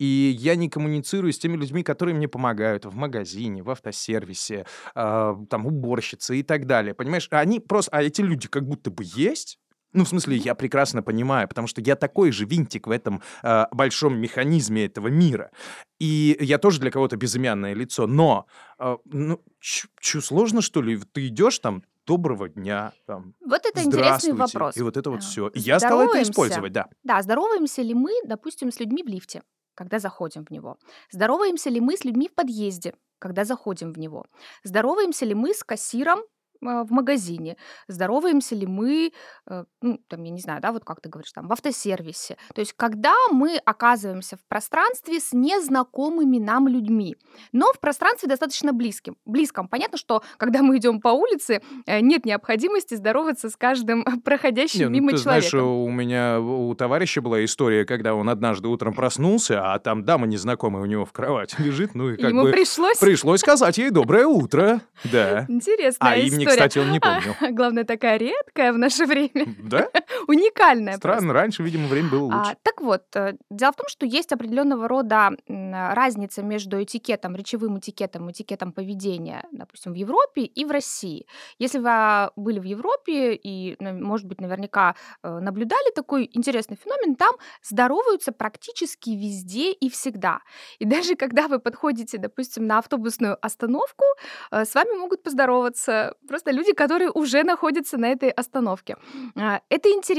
И 0.00 0.36
я 0.36 0.56
не 0.56 0.68
коммуницирую 0.68 1.32
с 1.32 1.38
теми 1.38 1.56
людьми, 1.56 1.84
которые 1.84 2.16
мне 2.16 2.26
помогают 2.26 2.84
в 2.84 2.96
магазине, 2.96 3.62
в 3.62 3.70
автосервисе, 3.70 4.66
а, 4.96 5.36
там, 5.48 5.64
уборщицы 5.66 6.40
и 6.40 6.42
так 6.42 6.66
далее. 6.66 6.92
Понимаешь? 6.92 7.28
Они 7.30 7.60
просто... 7.60 7.92
А 7.92 8.02
эти 8.02 8.20
люди 8.20 8.48
как 8.48 8.66
будто 8.66 8.90
бы 8.90 9.04
есть, 9.06 9.60
ну, 9.92 10.04
в 10.04 10.08
смысле, 10.08 10.36
я 10.36 10.54
прекрасно 10.54 11.02
понимаю, 11.02 11.48
потому 11.48 11.66
что 11.66 11.80
я 11.80 11.96
такой 11.96 12.32
же 12.32 12.44
винтик 12.44 12.86
в 12.86 12.90
этом 12.90 13.22
а, 13.42 13.68
большом 13.72 14.18
механизме 14.18 14.86
этого 14.86 15.08
мира. 15.08 15.50
И 15.98 16.36
я 16.40 16.58
тоже 16.58 16.80
для 16.80 16.90
кого-то 16.90 17.16
безымянное 17.16 17.74
лицо. 17.74 18.06
Но, 18.06 18.46
а, 18.78 18.98
ну, 19.04 19.42
чё, 19.60 20.20
сложно, 20.20 20.62
что 20.62 20.82
ли? 20.82 20.98
Ты 21.12 21.28
идешь 21.28 21.58
там, 21.58 21.82
доброго 22.06 22.48
дня, 22.48 22.92
там, 23.06 23.34
Вот 23.44 23.64
это 23.64 23.82
интересный 23.82 24.32
вопрос. 24.32 24.76
И 24.76 24.82
вот 24.82 24.96
это 24.96 25.10
вот 25.10 25.20
А, 25.20 25.22
все. 25.22 25.48
И 25.48 25.60
я 25.60 25.78
стал 25.78 26.02
это 26.02 26.22
использовать, 26.22 26.72
да. 26.72 26.88
Да, 27.04 27.22
здороваемся 27.22 27.82
ли 27.82 27.94
мы, 27.94 28.12
допустим, 28.24 28.72
с 28.72 28.80
людьми 28.80 29.02
в 29.02 29.06
лифте, 29.06 29.42
когда 29.74 29.98
заходим 29.98 30.44
в 30.44 30.50
него? 30.50 30.78
Здороваемся 31.10 31.70
ли 31.70 31.80
мы 31.80 31.96
с 31.96 32.04
людьми 32.04 32.28
в 32.28 32.34
подъезде, 32.34 32.94
когда 33.18 33.44
заходим 33.44 33.92
в 33.92 33.98
него? 33.98 34.26
Здороваемся 34.64 35.26
ли 35.26 35.34
мы 35.34 35.54
с 35.54 35.62
кассиром 35.62 36.20
в 36.62 36.90
магазине? 36.90 37.56
Здороваемся 37.88 38.54
ли 38.54 38.66
мы, 38.66 39.12
э, 39.48 39.64
ну, 39.82 39.98
там, 40.08 40.22
я 40.22 40.30
не 40.30 40.40
знаю, 40.40 40.60
да, 40.60 40.72
вот 40.72 40.84
как 40.84 41.00
ты 41.00 41.08
говоришь, 41.08 41.32
там, 41.32 41.48
в 41.48 41.52
автосервисе? 41.52 42.36
То 42.54 42.60
есть, 42.60 42.72
когда 42.74 43.14
мы 43.30 43.56
оказываемся 43.64 44.36
в 44.36 44.46
пространстве 44.48 45.20
с 45.20 45.32
незнакомыми 45.32 46.38
нам 46.38 46.68
людьми, 46.68 47.16
но 47.52 47.72
в 47.72 47.80
пространстве 47.80 48.28
достаточно 48.28 48.72
близким. 48.72 49.16
Близком. 49.24 49.68
Понятно, 49.68 49.98
что 49.98 50.22
когда 50.36 50.62
мы 50.62 50.78
идем 50.78 51.00
по 51.00 51.08
улице, 51.08 51.60
э, 51.86 52.00
нет 52.00 52.24
необходимости 52.24 52.94
здороваться 52.94 53.50
с 53.50 53.56
каждым 53.56 54.04
проходящим 54.24 54.78
Не, 54.78 54.84
ну, 54.86 54.90
мимо 54.90 55.10
ты 55.10 55.18
знаешь, 55.18 55.44
человеком. 55.44 55.72
у 55.72 55.90
меня, 55.90 56.40
у 56.40 56.74
товарища 56.74 57.20
была 57.20 57.44
история, 57.44 57.84
когда 57.84 58.14
он 58.14 58.28
однажды 58.28 58.68
утром 58.68 58.94
проснулся, 58.94 59.72
а 59.72 59.78
там 59.78 60.04
дама 60.04 60.26
незнакомая 60.26 60.82
у 60.82 60.86
него 60.86 61.04
в 61.04 61.12
кровати 61.12 61.56
лежит, 61.62 61.94
ну 61.94 62.10
и 62.10 62.16
как 62.16 62.30
Ему 62.30 62.42
бы 62.44 62.52
пришлось... 62.52 62.98
пришлось 62.98 63.40
сказать 63.40 63.78
ей 63.78 63.90
«доброе 63.90 64.26
утро». 64.26 64.80
Да. 65.12 65.46
Интересная 65.48 66.12
А 66.12 66.16
имени, 66.16 66.44
история. 66.54 66.68
кстати, 66.68 66.78
он 66.78 66.92
не 66.92 67.00
помнил. 67.00 67.34
Главное, 67.54 67.84
такая 67.84 68.16
редкая 68.18 68.72
в 68.72 68.78
наше 68.78 69.06
время. 69.06 69.46
Да? 69.58 69.88
Уникальная 70.28 70.98
просто. 70.98 71.18
Странно, 71.18 71.32
раньше, 71.32 71.62
видимо, 71.62 71.88
время 71.88 72.08
было 72.10 72.32
А, 72.32 72.36
лучше. 72.38 72.56
так 72.62 72.80
вот, 72.80 73.04
э, 73.14 73.36
дело 73.50 73.72
в 73.72 73.76
том, 73.76 73.88
что 73.88 74.06
есть 74.06 74.32
определенного 74.32 74.88
рода 74.88 75.30
разница 75.48 76.42
между 76.42 76.82
этикетом, 76.82 77.36
речевым 77.36 77.78
этикетом, 77.78 78.30
этикетом 78.30 78.72
поведения, 78.72 79.44
допустим, 79.52 79.92
в 79.92 79.96
Европе 79.96 80.42
и 80.42 80.64
в 80.64 80.70
России. 80.70 81.26
Если 81.58 81.78
вы 81.78 81.88
а, 81.88 82.30
были 82.36 82.58
в 82.58 82.64
Европе 82.64 83.34
и, 83.34 83.76
ну, 83.80 83.92
может 83.92 84.26
быть, 84.26 84.40
наверняка 84.40 84.94
э, 85.22 85.38
наблюдали 85.38 85.92
такой 85.94 86.28
интересный 86.32 86.76
феномен, 86.76 87.16
там 87.16 87.34
здороваются 87.62 88.32
практически 88.32 89.10
везде 89.10 89.72
и 89.72 89.88
всегда. 89.88 90.40
И 90.78 90.84
даже 91.02 91.16
когда 91.16 91.48
вы 91.48 91.58
подходите, 91.58 92.18
допустим, 92.18 92.66
на 92.66 92.78
автобусную 92.78 93.36
остановку, 93.44 94.04
э, 94.50 94.64
с 94.64 94.74
вами 94.74 94.96
могут 94.98 95.22
поздороваться 95.22 96.14
просто 96.28 96.50
люди, 96.52 96.72
которые 96.72 97.10
уже 97.10 97.42
находятся 97.44 97.98
на 97.98 98.06
этой 98.06 98.30
остановке. 98.30 98.96
А, 99.36 99.60
Это 99.68 99.88
интересно. 99.88 100.11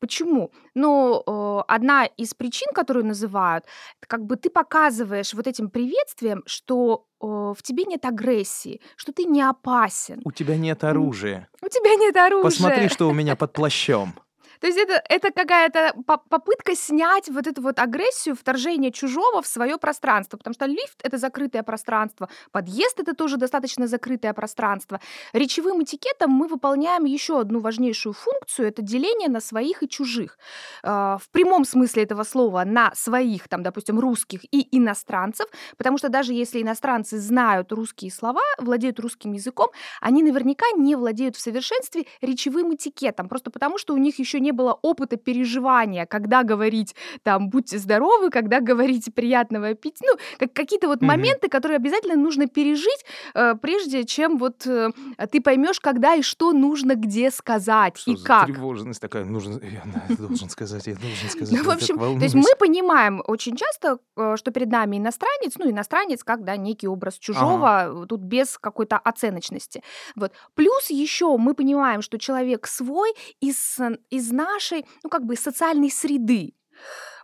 Почему? 0.00 0.50
Ну, 0.74 1.22
э, 1.26 1.62
одна 1.68 2.06
из 2.06 2.34
причин, 2.34 2.68
которую 2.74 3.06
называют, 3.06 3.64
это 4.00 4.06
как 4.08 4.24
бы 4.24 4.36
ты 4.36 4.50
показываешь 4.50 5.34
вот 5.34 5.46
этим 5.46 5.70
приветствием, 5.70 6.42
что 6.46 7.06
э, 7.20 7.26
в 7.26 7.62
тебе 7.62 7.84
нет 7.84 8.04
агрессии, 8.04 8.80
что 8.96 9.12
ты 9.12 9.24
не 9.24 9.42
опасен, 9.42 10.20
У 10.24 10.32
тебя 10.32 10.56
нет 10.56 10.84
оружия. 10.84 11.48
у 11.62 11.68
тебя 11.68 11.94
нет 11.96 12.16
оружия. 12.16 12.44
Посмотри, 12.44 12.88
что 12.88 13.08
у 13.08 13.12
меня 13.12 13.36
под 13.40 13.52
плащом. 13.52 14.14
То 14.60 14.66
есть 14.66 14.78
это, 14.78 15.02
это 15.08 15.30
какая-то 15.30 15.94
по- 16.06 16.18
попытка 16.18 16.76
снять 16.76 17.28
вот 17.28 17.46
эту 17.46 17.62
вот 17.62 17.78
агрессию, 17.78 18.36
вторжение 18.36 18.92
чужого 18.92 19.42
в 19.42 19.46
свое 19.46 19.78
пространство, 19.78 20.36
потому 20.36 20.54
что 20.54 20.66
лифт— 20.66 21.00
это 21.02 21.18
закрытое 21.18 21.62
пространство, 21.62 22.28
подъезд— 22.52 23.00
это 23.00 23.14
тоже 23.14 23.36
достаточно 23.36 23.86
закрытое 23.86 24.32
пространство. 24.34 25.00
Речевым 25.32 25.82
этикетом 25.82 26.30
мы 26.30 26.46
выполняем 26.46 27.04
еще 27.04 27.40
одну 27.40 27.60
важнейшую 27.60 28.12
функцию— 28.12 28.68
это 28.68 28.82
деление 28.82 29.28
на 29.28 29.40
своих 29.40 29.82
и 29.82 29.88
чужих. 29.88 30.38
А, 30.82 31.18
В 31.18 31.28
прямом 31.30 31.64
смысле 31.64 32.02
этого 32.02 32.24
слова 32.24 32.64
на 32.64 32.94
своих, 32.94 33.48
там, 33.48 33.62
допустим, 33.62 33.98
русских 33.98 34.40
и 34.50 34.68
иностранцев, 34.76 35.46
потому 35.76 35.98
что 35.98 36.08
даже 36.08 36.32
если 36.32 36.60
иностранцы 36.62 37.18
знают 37.18 37.72
русские 37.72 38.10
слова, 38.10 38.40
владеют 38.58 39.00
русским 39.00 39.32
языком, 39.32 39.70
они 40.00 40.22
наверняка 40.22 40.66
не 40.76 40.96
владеют 40.96 41.36
в 41.36 41.40
совершенстве 41.40 42.06
речевым 42.20 42.74
этикетом, 42.74 43.28
просто 43.28 43.50
потому 43.50 43.78
что 43.78 43.94
у 43.94 43.96
них 43.96 44.18
еще 44.18 44.40
не 44.40 44.49
было 44.52 44.78
опыта 44.82 45.16
переживания, 45.16 46.06
когда 46.06 46.42
говорить 46.42 46.94
там 47.22 47.50
«будьте 47.50 47.78
здоровы», 47.78 48.30
когда 48.30 48.60
говорить 48.60 49.12
«приятного 49.14 49.68
аппетита», 49.68 50.04
ну, 50.12 50.18
как 50.38 50.52
какие-то 50.52 50.88
вот 50.88 51.00
Мгм. 51.00 51.08
моменты, 51.08 51.48
которые 51.48 51.76
обязательно 51.76 52.16
нужно 52.16 52.46
пережить, 52.46 53.04
э, 53.34 53.54
прежде 53.60 54.04
чем 54.04 54.38
вот 54.38 54.66
э, 54.66 54.90
ты 55.30 55.40
поймешь, 55.40 55.80
когда 55.80 56.14
и 56.14 56.22
что 56.22 56.52
нужно 56.52 56.94
где 56.94 57.30
сказать 57.30 57.96
Что 57.98 58.12
и 58.12 58.16
за 58.16 58.26
как. 58.26 58.46
тревожность 58.46 59.00
такая? 59.00 59.24
Нужно, 59.24 59.60
я 59.62 59.82
должен 60.18 60.48
сказать, 60.48 60.86
я 60.86 60.94
должен 60.94 61.28
сказать. 61.28 61.56
Ну, 61.56 61.64
в 61.64 61.70
общем, 61.70 61.98
то 61.98 62.22
есть 62.22 62.34
мы 62.34 62.48
понимаем 62.58 63.22
очень 63.26 63.56
часто, 63.56 63.98
э, 64.16 64.36
что 64.36 64.50
перед 64.50 64.70
нами 64.70 64.96
иностранец, 64.98 65.54
ну, 65.58 65.70
иностранец 65.70 66.24
как, 66.24 66.44
да, 66.44 66.56
некий 66.56 66.88
образ 66.88 67.18
чужого, 67.18 68.02
э, 68.02 68.06
тут 68.06 68.20
без 68.20 68.58
какой-то 68.58 68.98
оценочности. 68.98 69.82
Вот. 70.16 70.32
Плюс 70.54 70.90
еще 70.90 71.36
мы 71.36 71.54
понимаем, 71.54 72.02
что 72.02 72.18
человек 72.18 72.66
свой 72.66 73.12
из, 73.40 73.78
из 74.10 74.32
нашей, 74.44 74.84
ну, 75.04 75.10
как 75.10 75.24
бы 75.24 75.36
социальной 75.36 75.90
среды. 75.90 76.52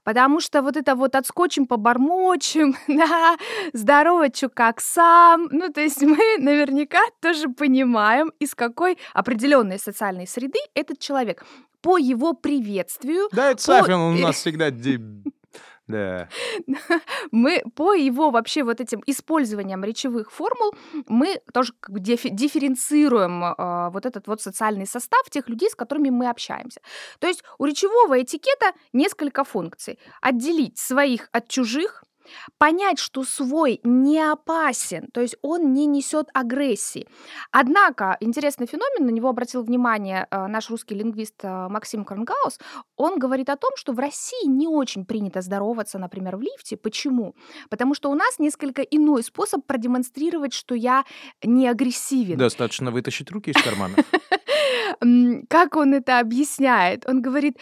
Потому 0.05 0.41
что 0.41 0.63
вот 0.63 0.77
это 0.77 0.95
вот 0.95 1.17
отскочим, 1.17 1.67
побормочем, 1.67 2.77
да, 2.89 3.37
здорово, 3.73 4.31
чё, 4.31 4.49
как 4.49 4.81
сам. 4.81 5.49
Ну, 5.51 5.69
то 5.73 5.81
есть 5.81 6.03
мы 6.03 6.39
наверняка 6.39 7.01
тоже 7.21 7.49
понимаем, 7.49 8.31
из 8.39 8.55
какой 8.55 8.99
определенной 9.15 9.79
социальной 9.79 10.27
среды 10.27 10.59
этот 10.75 11.01
человек. 11.01 11.45
По 11.81 11.99
его 11.99 12.33
приветствию 12.35 13.29
Да, 13.33 13.51
это 13.51 13.57
по- 13.57 13.63
Сафин, 13.63 13.95
у 13.95 14.13
нас 14.19 14.37
всегда... 14.37 14.71
де- 14.71 15.01
Да. 15.89 16.29
мы 17.31 17.63
по 17.75 17.95
его 17.95 18.31
вообще 18.31 18.65
вот 18.65 18.81
этим 18.81 19.03
использованием 19.07 19.85
речевых 19.85 20.33
формул 20.33 20.75
мы 21.07 21.41
тоже 21.53 21.75
как 21.79 21.93
бы 21.93 22.01
дифференцируем 22.01 23.43
а, 23.45 23.91
вот 23.91 24.05
этот 24.05 24.27
вот 24.27 24.43
социальный 24.43 24.87
состав 24.87 25.31
тех 25.31 25.49
людей, 25.49 25.71
с 25.71 25.75
которыми 25.75 26.11
мы 26.11 26.29
общаемся. 26.29 26.81
То 27.21 27.29
есть 27.29 27.45
у 27.59 27.65
речевого 27.67 28.21
этикета 28.21 28.73
несколько 28.93 29.45
функций. 29.45 29.99
Отделить 30.21 30.79
своих 30.79 31.29
от 31.33 31.49
чужих, 31.49 32.03
понять, 32.59 32.99
что 32.99 33.25
свой 33.25 33.81
не 33.83 34.21
опасен, 34.21 35.09
то 35.13 35.21
есть 35.21 35.37
он 35.43 35.73
не 35.73 35.87
несет 35.87 36.29
агрессии. 36.35 37.07
Однако, 37.51 38.17
интересный 38.21 38.67
феномен, 38.67 39.07
на 39.07 39.11
него 39.11 39.29
обратил 39.29 39.63
внимание 39.63 40.27
э, 40.31 40.47
наш 40.47 40.71
русский 40.71 40.95
лингвист 40.95 41.37
э, 41.43 41.69
Максим 41.69 42.05
Крангаус, 42.05 42.59
он 42.97 43.19
говорит 43.19 43.51
о 43.51 43.57
том, 43.57 43.71
что 43.77 43.93
в 43.93 43.99
России 43.99 44.47
не 44.47 44.69
очень 44.69 45.05
принято 45.05 45.41
здороваться, 45.41 45.99
например, 45.99 46.37
в 46.37 46.43
лифте. 46.43 46.77
Почему? 46.77 47.35
Потому 47.71 47.95
что 47.95 48.11
у 48.11 48.15
нас 48.15 48.39
несколько 48.39 48.83
иной 48.83 49.23
способ 49.23 49.65
продемонстрировать, 49.67 50.53
что 50.53 50.75
я 50.75 51.05
не 51.43 51.69
агрессивен. 51.69 52.39
Достаточно 52.39 52.91
вытащить 52.91 53.31
руки 53.31 53.51
из 53.51 53.63
кармана. 53.63 53.97
Как 55.49 55.77
он 55.77 55.95
это 55.95 56.19
объясняет? 56.21 57.09
Он 57.09 57.23
говорит, 57.23 57.59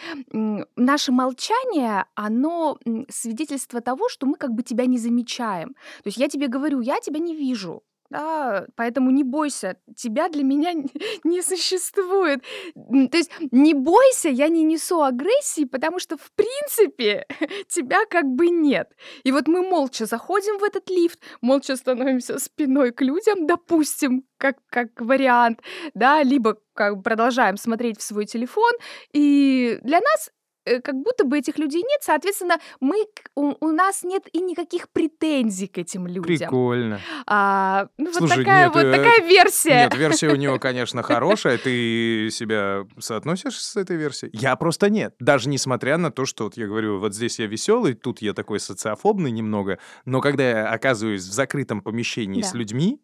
наше 0.75 1.11
молчание, 1.11 2.05
оно 2.15 2.77
свидетельство 3.09 3.81
того, 3.81 4.09
что 4.09 4.27
мы 4.27 4.35
как 4.37 4.51
бы 4.51 4.63
тебя 4.63 4.85
не 4.85 4.97
замечаем. 4.97 5.69
То 6.03 6.07
есть 6.07 6.17
я 6.17 6.27
тебе 6.27 6.47
говорю, 6.47 6.81
я 6.81 6.99
тебя 6.99 7.19
не 7.19 7.35
вижу. 7.35 7.83
Да, 8.09 8.67
поэтому 8.75 9.09
не 9.09 9.23
бойся, 9.23 9.77
тебя 9.95 10.29
для 10.29 10.43
меня 10.43 10.73
не 11.23 11.41
существует. 11.41 12.43
То 12.75 13.17
есть 13.17 13.31
не 13.51 13.73
бойся, 13.73 14.29
я 14.29 14.47
не 14.47 14.63
несу 14.63 15.01
агрессии, 15.01 15.65
потому 15.65 15.99
что 15.99 16.17
в 16.17 16.31
принципе 16.33 17.25
тебя 17.67 18.05
как 18.05 18.25
бы 18.25 18.49
нет. 18.49 18.91
И 19.23 19.31
вот 19.31 19.47
мы 19.47 19.67
молча 19.67 20.05
заходим 20.05 20.59
в 20.59 20.63
этот 20.63 20.89
лифт, 20.89 21.19
молча 21.41 21.75
становимся 21.75 22.37
спиной 22.37 22.91
к 22.91 23.01
людям, 23.01 23.47
допустим, 23.47 24.23
как, 24.37 24.57
как 24.69 24.89
вариант, 24.99 25.61
да, 25.95 26.21
либо 26.21 26.57
как 26.73 27.01
продолжаем 27.03 27.57
смотреть 27.57 27.99
в 27.99 28.03
свой 28.03 28.25
телефон, 28.25 28.71
и 29.13 29.79
для 29.81 29.99
нас 29.99 30.29
как 30.65 30.95
будто 30.95 31.25
бы 31.25 31.37
этих 31.37 31.57
людей 31.57 31.81
нет, 31.81 31.99
соответственно, 32.01 32.57
мы, 32.79 33.05
у, 33.35 33.53
у 33.59 33.71
нас 33.71 34.03
нет 34.03 34.23
и 34.33 34.41
никаких 34.41 34.89
претензий 34.89 35.67
к 35.67 35.77
этим 35.77 36.07
людям. 36.07 36.23
Прикольно. 36.23 36.99
А, 37.27 37.87
ну, 37.97 38.05
вот 38.05 38.15
Слушай, 38.15 38.37
такая 38.39 38.65
нет, 38.65 38.75
вот 38.75 38.83
э, 38.83 38.91
такая 38.91 39.21
версия. 39.27 39.83
Нет, 39.83 39.95
версия 39.95 40.29
у 40.29 40.35
него, 40.35 40.59
конечно, 40.59 41.03
хорошая. 41.03 41.57
Ты 41.57 42.29
себя 42.31 42.85
соотносишь 42.99 43.59
с 43.61 43.75
этой 43.75 43.95
версией? 43.95 44.31
Я 44.33 44.55
просто 44.55 44.89
нет. 44.89 45.15
Даже 45.19 45.49
несмотря 45.49 45.97
на 45.97 46.11
то, 46.11 46.25
что 46.25 46.45
вот 46.45 46.57
я 46.57 46.67
говорю, 46.67 46.99
вот 46.99 47.13
здесь 47.13 47.39
я 47.39 47.47
веселый, 47.47 47.93
тут 47.93 48.21
я 48.21 48.33
такой 48.33 48.59
социофобный 48.59 49.31
немного, 49.31 49.79
но 50.05 50.21
когда 50.21 50.49
я 50.49 50.69
оказываюсь 50.69 51.23
в 51.23 51.31
закрытом 51.33 51.81
помещении 51.81 52.41
с 52.41 52.51
Да. 52.51 52.57
людьми, 52.57 53.01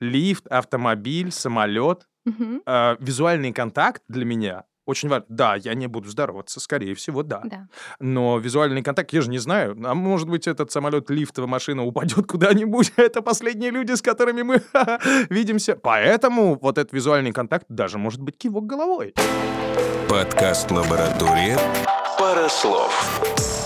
лифт, 0.00 0.46
автомобиль, 0.48 1.30
самолет, 1.30 2.08
Мгм. 2.24 2.62
а, 2.66 2.96
визуальный 3.00 3.52
контакт 3.52 4.02
для 4.08 4.24
меня 4.24 4.64
очень 4.86 5.08
важен. 5.08 5.24
Да, 5.28 5.56
я 5.56 5.74
не 5.74 5.86
буду 5.86 6.08
здороваться, 6.08 6.60
скорее 6.60 6.94
всего, 6.94 7.22
да. 7.22 7.42
Да. 7.44 7.68
Но 8.00 8.38
визуальный 8.38 8.82
контакт, 8.82 9.12
я 9.12 9.20
же 9.22 9.30
не 9.30 9.38
знаю. 9.38 9.76
А 9.84 9.94
может 9.94 10.28
быть, 10.28 10.46
этот 10.46 10.70
самолет, 10.70 11.10
лифтовая 11.10 11.48
машина 11.48 11.84
упадет 11.84 12.26
куда-нибудь. 12.28 12.92
Это 12.96 13.22
последние 13.22 13.70
люди, 13.70 13.92
с 13.92 14.02
которыми 14.02 14.42
мы 14.42 14.62
видимся. 15.30 15.76
Поэтому 15.76 16.58
вот 16.60 16.78
этот 16.78 16.92
визуальный 16.92 17.32
контакт 17.32 17.66
даже 17.68 17.98
может 17.98 18.20
быть 18.20 18.36
кивок 18.36 18.66
головой. 18.66 19.14
Подкаст 20.08 20.70
«Лаборатория». 20.70 21.58
Пара 22.18 22.48
слов. 22.48 23.20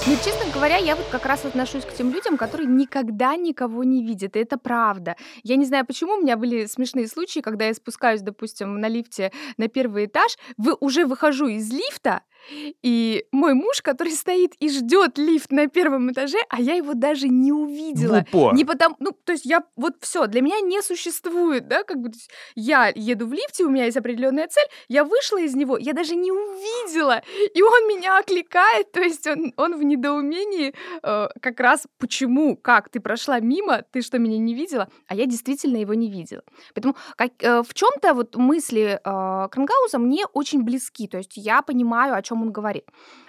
Ну, 0.06 0.14
честно 0.24 0.50
говоря, 0.54 0.78
я 0.78 0.96
вот 0.96 1.06
как 1.10 1.26
раз 1.26 1.44
отношусь 1.44 1.84
к 1.84 1.92
тем 1.92 2.10
людям, 2.12 2.38
которые 2.38 2.66
никогда 2.66 3.36
никого 3.36 3.84
не 3.84 4.02
видят, 4.02 4.36
и 4.36 4.40
это 4.40 4.56
правда. 4.56 5.16
Я 5.42 5.56
не 5.56 5.66
знаю, 5.66 5.84
почему 5.84 6.14
у 6.14 6.22
меня 6.22 6.36
были 6.36 6.64
смешные 6.66 7.08
случаи, 7.08 7.40
когда 7.40 7.66
я 7.66 7.74
спускаюсь, 7.74 8.22
допустим, 8.22 8.80
на 8.80 8.88
лифте 8.88 9.32
на 9.58 9.68
первый 9.68 10.06
этаж, 10.06 10.38
вы, 10.56 10.76
уже 10.80 11.04
выхожу 11.04 11.48
из 11.48 11.70
лифта, 11.70 12.22
и 12.82 13.26
мой 13.32 13.54
муж, 13.54 13.82
который 13.82 14.12
стоит 14.12 14.54
и 14.58 14.70
ждет 14.70 15.18
лифт 15.18 15.50
на 15.50 15.66
первом 15.66 16.10
этаже, 16.10 16.38
а 16.48 16.60
я 16.60 16.74
его 16.74 16.94
даже 16.94 17.28
не 17.28 17.52
увидела. 17.52 18.24
Упор. 18.28 18.54
Не 18.54 18.64
потому, 18.64 18.96
ну, 19.00 19.12
то 19.12 19.32
есть 19.32 19.44
я 19.44 19.64
вот 19.76 19.96
все, 20.00 20.26
для 20.26 20.40
меня 20.40 20.60
не 20.60 20.80
существует, 20.82 21.68
да, 21.68 21.82
как 21.82 21.98
бы 21.98 22.10
я 22.54 22.90
еду 22.94 23.26
в 23.26 23.32
лифте, 23.32 23.64
у 23.64 23.70
меня 23.70 23.84
есть 23.84 23.96
определенная 23.96 24.48
цель, 24.48 24.66
я 24.88 25.04
вышла 25.04 25.38
из 25.38 25.54
него, 25.54 25.76
я 25.76 25.92
даже 25.92 26.14
не 26.14 26.32
увидела, 26.32 27.22
и 27.54 27.62
он 27.62 27.88
меня 27.88 28.22
окликает, 28.38 28.92
то 28.92 29.00
есть 29.00 29.26
он, 29.26 29.52
он 29.57 29.78
в 29.78 29.83
недоумении 29.83 30.75
э, 31.02 31.28
как 31.40 31.61
раз 31.61 31.87
почему, 31.99 32.57
как 32.57 32.88
ты 32.88 33.00
прошла 33.00 33.40
мимо, 33.40 33.83
ты 33.92 34.02
что 34.02 34.18
меня 34.18 34.38
не 34.38 34.54
видела, 34.54 34.88
а 35.07 35.14
я 35.14 35.26
действительно 35.26 35.76
его 35.76 35.95
не 35.95 36.11
видела. 36.11 36.42
Поэтому 36.75 36.97
как, 37.16 37.33
э, 37.40 37.62
в 37.62 37.75
чем-то 37.75 38.14
вот 38.14 38.37
мысли 38.37 38.99
э, 39.02 39.49
Крангауза 39.50 39.99
мне 39.99 40.25
очень 40.33 40.62
близки, 40.62 41.09
то 41.09 41.18
есть 41.18 41.37
я 41.37 41.62
понимаю, 41.62 42.14
о 42.14 42.23
чем 42.23 42.42
он 42.42 42.52
говорит. 42.52 42.85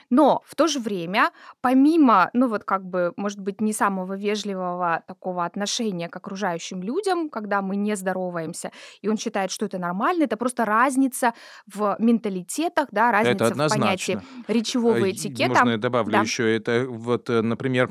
Но 0.09 0.41
в 0.45 0.55
то 0.55 0.67
же 0.67 0.79
время, 0.79 1.31
помимо, 1.61 2.29
ну 2.33 2.47
вот 2.47 2.63
как 2.63 2.83
бы, 2.85 3.13
может 3.17 3.39
быть, 3.39 3.61
не 3.61 3.73
самого 3.73 4.13
вежливого 4.15 5.03
такого 5.07 5.45
отношения 5.45 6.09
к 6.09 6.15
окружающим 6.15 6.81
людям, 6.83 7.29
когда 7.29 7.61
мы 7.61 7.75
не 7.75 7.95
здороваемся, 7.95 8.71
и 9.01 9.07
он 9.09 9.17
считает, 9.17 9.51
что 9.51 9.65
это 9.65 9.77
нормально, 9.77 10.23
это 10.23 10.37
просто 10.37 10.65
разница 10.65 11.33
в 11.67 11.95
менталитетах, 11.99 12.87
да, 12.91 13.11
разница 13.11 13.53
Это 13.53 13.55
в 13.55 13.67
понятии 13.67 14.19
речевого 14.47 15.09
Э, 15.09 15.11
этикета. 15.11 15.49
Можно 15.49 15.69
я 15.71 15.77
добавлю 15.77 16.11
Да. 16.11 16.21
еще 16.21 16.55
это 16.55 16.85
вот, 16.87 17.29
э, 17.29 17.41
например, 17.41 17.89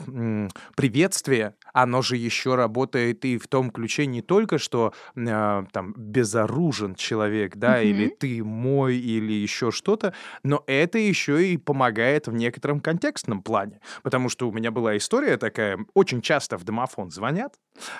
приветствие, 0.74 1.54
оно 1.72 2.02
же 2.02 2.16
еще 2.16 2.54
работает 2.54 3.24
и 3.24 3.38
в 3.38 3.46
том 3.48 3.70
ключе 3.70 4.06
не 4.06 4.22
только, 4.22 4.58
что 4.58 4.92
э, 5.16 5.64
там 5.72 5.94
безоружен 5.96 6.94
человек, 6.94 7.56
да, 7.56 7.82
или 7.82 8.08
Мгм. 8.08 8.10
ты 8.18 8.42
мой, 8.42 8.96
или 8.96 9.32
еще 9.32 9.70
что-то, 9.70 10.14
но 10.42 10.64
это 10.66 10.98
еще 10.98 11.46
и 11.52 11.56
помогает 11.56 12.07
в 12.16 12.34
некотором 12.34 12.80
контекстном 12.80 13.42
плане, 13.42 13.80
потому 14.02 14.28
что 14.28 14.48
у 14.48 14.52
меня 14.52 14.70
была 14.70 14.96
история 14.96 15.36
такая, 15.36 15.78
очень 15.94 16.22
часто 16.22 16.56
в 16.56 16.64
домофон 16.64 17.10
звонят, 17.10 17.54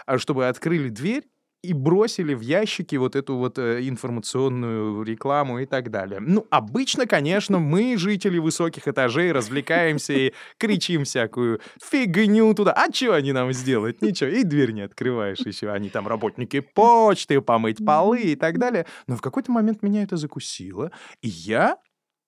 а 0.06 0.18
чтобы 0.18 0.48
открыли 0.48 0.88
дверь, 0.88 1.24
и 1.62 1.72
бросили 1.72 2.34
в 2.34 2.40
ящики 2.40 2.94
вот 2.96 3.16
эту 3.16 3.36
вот 3.36 3.58
э, 3.58 3.80
информационную 3.88 5.02
рекламу 5.02 5.58
и 5.58 5.66
так 5.66 5.90
далее. 5.90 6.20
Ну, 6.20 6.46
обычно, 6.50 7.06
конечно, 7.06 7.58
мы, 7.58 7.96
жители 7.96 8.38
высоких 8.38 8.86
этажей, 8.86 9.32
развлекаемся 9.32 10.12
и 10.12 10.32
кричим 10.56 11.04
всякую 11.04 11.60
фигню 11.82 12.54
туда. 12.54 12.72
А 12.72 12.92
что 12.92 13.14
они 13.14 13.32
нам 13.32 13.52
сделают? 13.52 14.02
Ничего. 14.02 14.30
И 14.30 14.44
дверь 14.44 14.70
не 14.70 14.82
открываешь 14.82 15.40
еще. 15.40 15.70
Они 15.70 15.90
там 15.90 16.06
работники 16.06 16.60
почты, 16.60 17.40
помыть 17.40 17.84
полы 17.84 18.20
и 18.20 18.36
так 18.36 18.58
далее. 18.58 18.86
Но 19.08 19.16
в 19.16 19.20
какой-то 19.20 19.50
момент 19.50 19.82
меня 19.82 20.04
это 20.04 20.16
закусило, 20.16 20.92
и 21.22 21.28
я 21.28 21.78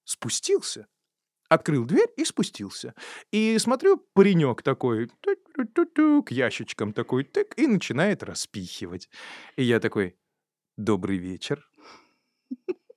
спустился. 0.04 0.86
Открыл 1.50 1.84
дверь 1.84 2.08
и 2.16 2.24
спустился. 2.24 2.94
И 3.32 3.58
смотрю, 3.58 3.96
паренек 4.14 4.62
такой 4.62 5.10
к 6.24 6.30
ящичкам 6.30 6.92
такой 6.92 7.24
тык, 7.24 7.54
и 7.56 7.66
начинает 7.66 8.22
распихивать. 8.22 9.10
И 9.56 9.64
я 9.64 9.80
такой, 9.80 10.16
добрый 10.76 11.18
вечер. 11.18 11.68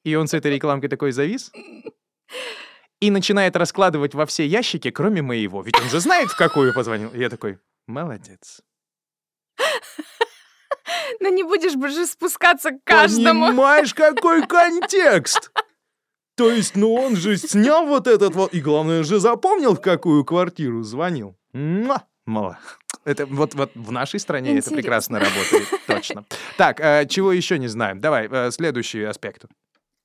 И 0.03 0.13
он 0.13 0.27
с 0.27 0.35
этой 0.35 0.53
рекламкой 0.53 0.87
такой 0.87 1.11
завис. 1.11 1.51
И 2.99 3.09
начинает 3.09 3.55
раскладывать 3.55 4.13
во 4.13 4.27
все 4.27 4.45
ящики, 4.45 4.91
кроме 4.91 5.23
моего. 5.23 5.63
Ведь 5.63 5.79
он 5.81 5.89
же 5.89 5.99
знает, 5.99 6.29
в 6.29 6.37
какую 6.37 6.75
позвонил. 6.75 7.09
И 7.09 7.17
я 7.17 7.29
такой, 7.29 7.57
молодец. 7.87 8.61
Ну 11.19 11.33
не 11.33 11.41
будешь 11.41 11.73
же 11.73 12.05
спускаться 12.05 12.69
к 12.69 12.83
каждому. 12.83 13.47
Понимаешь, 13.47 13.95
какой 13.95 14.45
контекст? 14.45 15.51
То 16.35 16.49
есть, 16.49 16.75
ну 16.75 16.93
он 16.93 17.15
же 17.15 17.37
снял 17.37 17.85
вот 17.85 18.07
этот 18.07 18.33
вот, 18.35 18.53
и 18.53 18.61
главное 18.61 19.03
же 19.03 19.19
запомнил, 19.19 19.75
в 19.75 19.81
какую 19.81 20.25
квартиру 20.25 20.83
звонил. 20.83 21.35
Муа! 21.53 22.03
Мало. 22.25 22.57
Это 23.05 23.25
вот, 23.25 23.53
вот 23.53 23.71
в 23.75 23.91
нашей 23.91 24.19
стране 24.19 24.51
это 24.51 24.59
Интересно. 24.59 24.77
прекрасно 24.77 25.19
работает, 25.19 25.67
точно. 25.87 26.25
Так, 26.57 26.79
э, 26.79 27.05
чего 27.07 27.33
еще 27.33 27.59
не 27.59 27.67
знаем? 27.67 27.99
Давай, 27.99 28.29
э, 28.31 28.49
следующий 28.51 29.03
аспект. 29.03 29.45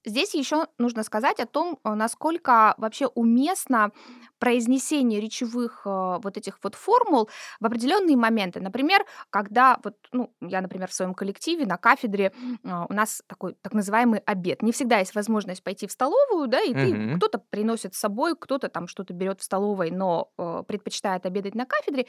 Здесь 0.04 0.34
еще 0.34 0.66
нужно 0.78 1.04
сказать 1.04 1.38
о 1.38 1.46
том, 1.46 1.78
э, 1.84 1.94
насколько 1.94 2.74
вообще 2.76 3.06
уместно 3.06 3.92
произнесение 4.38 5.20
речевых 5.20 5.82
э, 5.84 6.18
вот 6.22 6.36
этих 6.36 6.58
вот 6.62 6.74
формул 6.74 7.28
в 7.60 7.66
определенные 7.66 8.16
моменты. 8.16 8.60
Например, 8.60 9.04
когда 9.30 9.78
вот, 9.84 9.94
ну, 10.12 10.32
я, 10.40 10.60
например, 10.60 10.88
в 10.88 10.94
своем 10.94 11.14
коллективе 11.14 11.66
на 11.66 11.76
кафедре 11.76 12.32
э, 12.64 12.84
у 12.88 12.92
нас 12.92 13.22
такой 13.26 13.54
так 13.62 13.72
называемый 13.74 14.20
обед. 14.20 14.62
Не 14.62 14.72
всегда 14.72 14.98
есть 14.98 15.14
возможность 15.14 15.62
пойти 15.62 15.86
в 15.86 15.92
столовую, 15.92 16.48
да, 16.48 16.60
и 16.60 16.72
ты 16.72 16.94
Мгм. 16.94 17.16
кто-то 17.16 17.38
приносит 17.50 17.94
с 17.94 17.98
собой, 17.98 18.34
кто-то 18.38 18.68
там 18.68 18.88
что-то 18.88 19.12
берет 19.12 19.40
в 19.40 19.44
столовой, 19.44 19.90
но 19.90 20.30
э, 20.38 20.62
предпочитает 20.66 21.26
обедать 21.26 21.54
на 21.54 21.66
кафедре. 21.66 22.06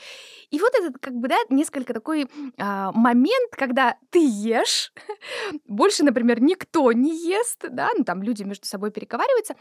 И 0.49 0.59
вот 0.59 0.73
этот 0.75 0.99
как 0.99 1.13
бы, 1.13 1.27
да, 1.27 1.37
несколько 1.49 1.93
такой 1.93 2.27
а, 2.57 2.91
момент, 2.91 3.51
когда 3.51 3.95
ты 4.09 4.19
ешь, 4.19 4.93
больше, 5.65 6.03
например, 6.03 6.41
никто 6.41 6.91
не 6.91 7.15
ест, 7.27 7.65
да, 7.69 7.89
ну 7.97 8.03
там 8.03 8.23
люди 8.23 8.43
между 8.43 8.65
собой 8.65 8.91
переговариваются, 8.91 9.55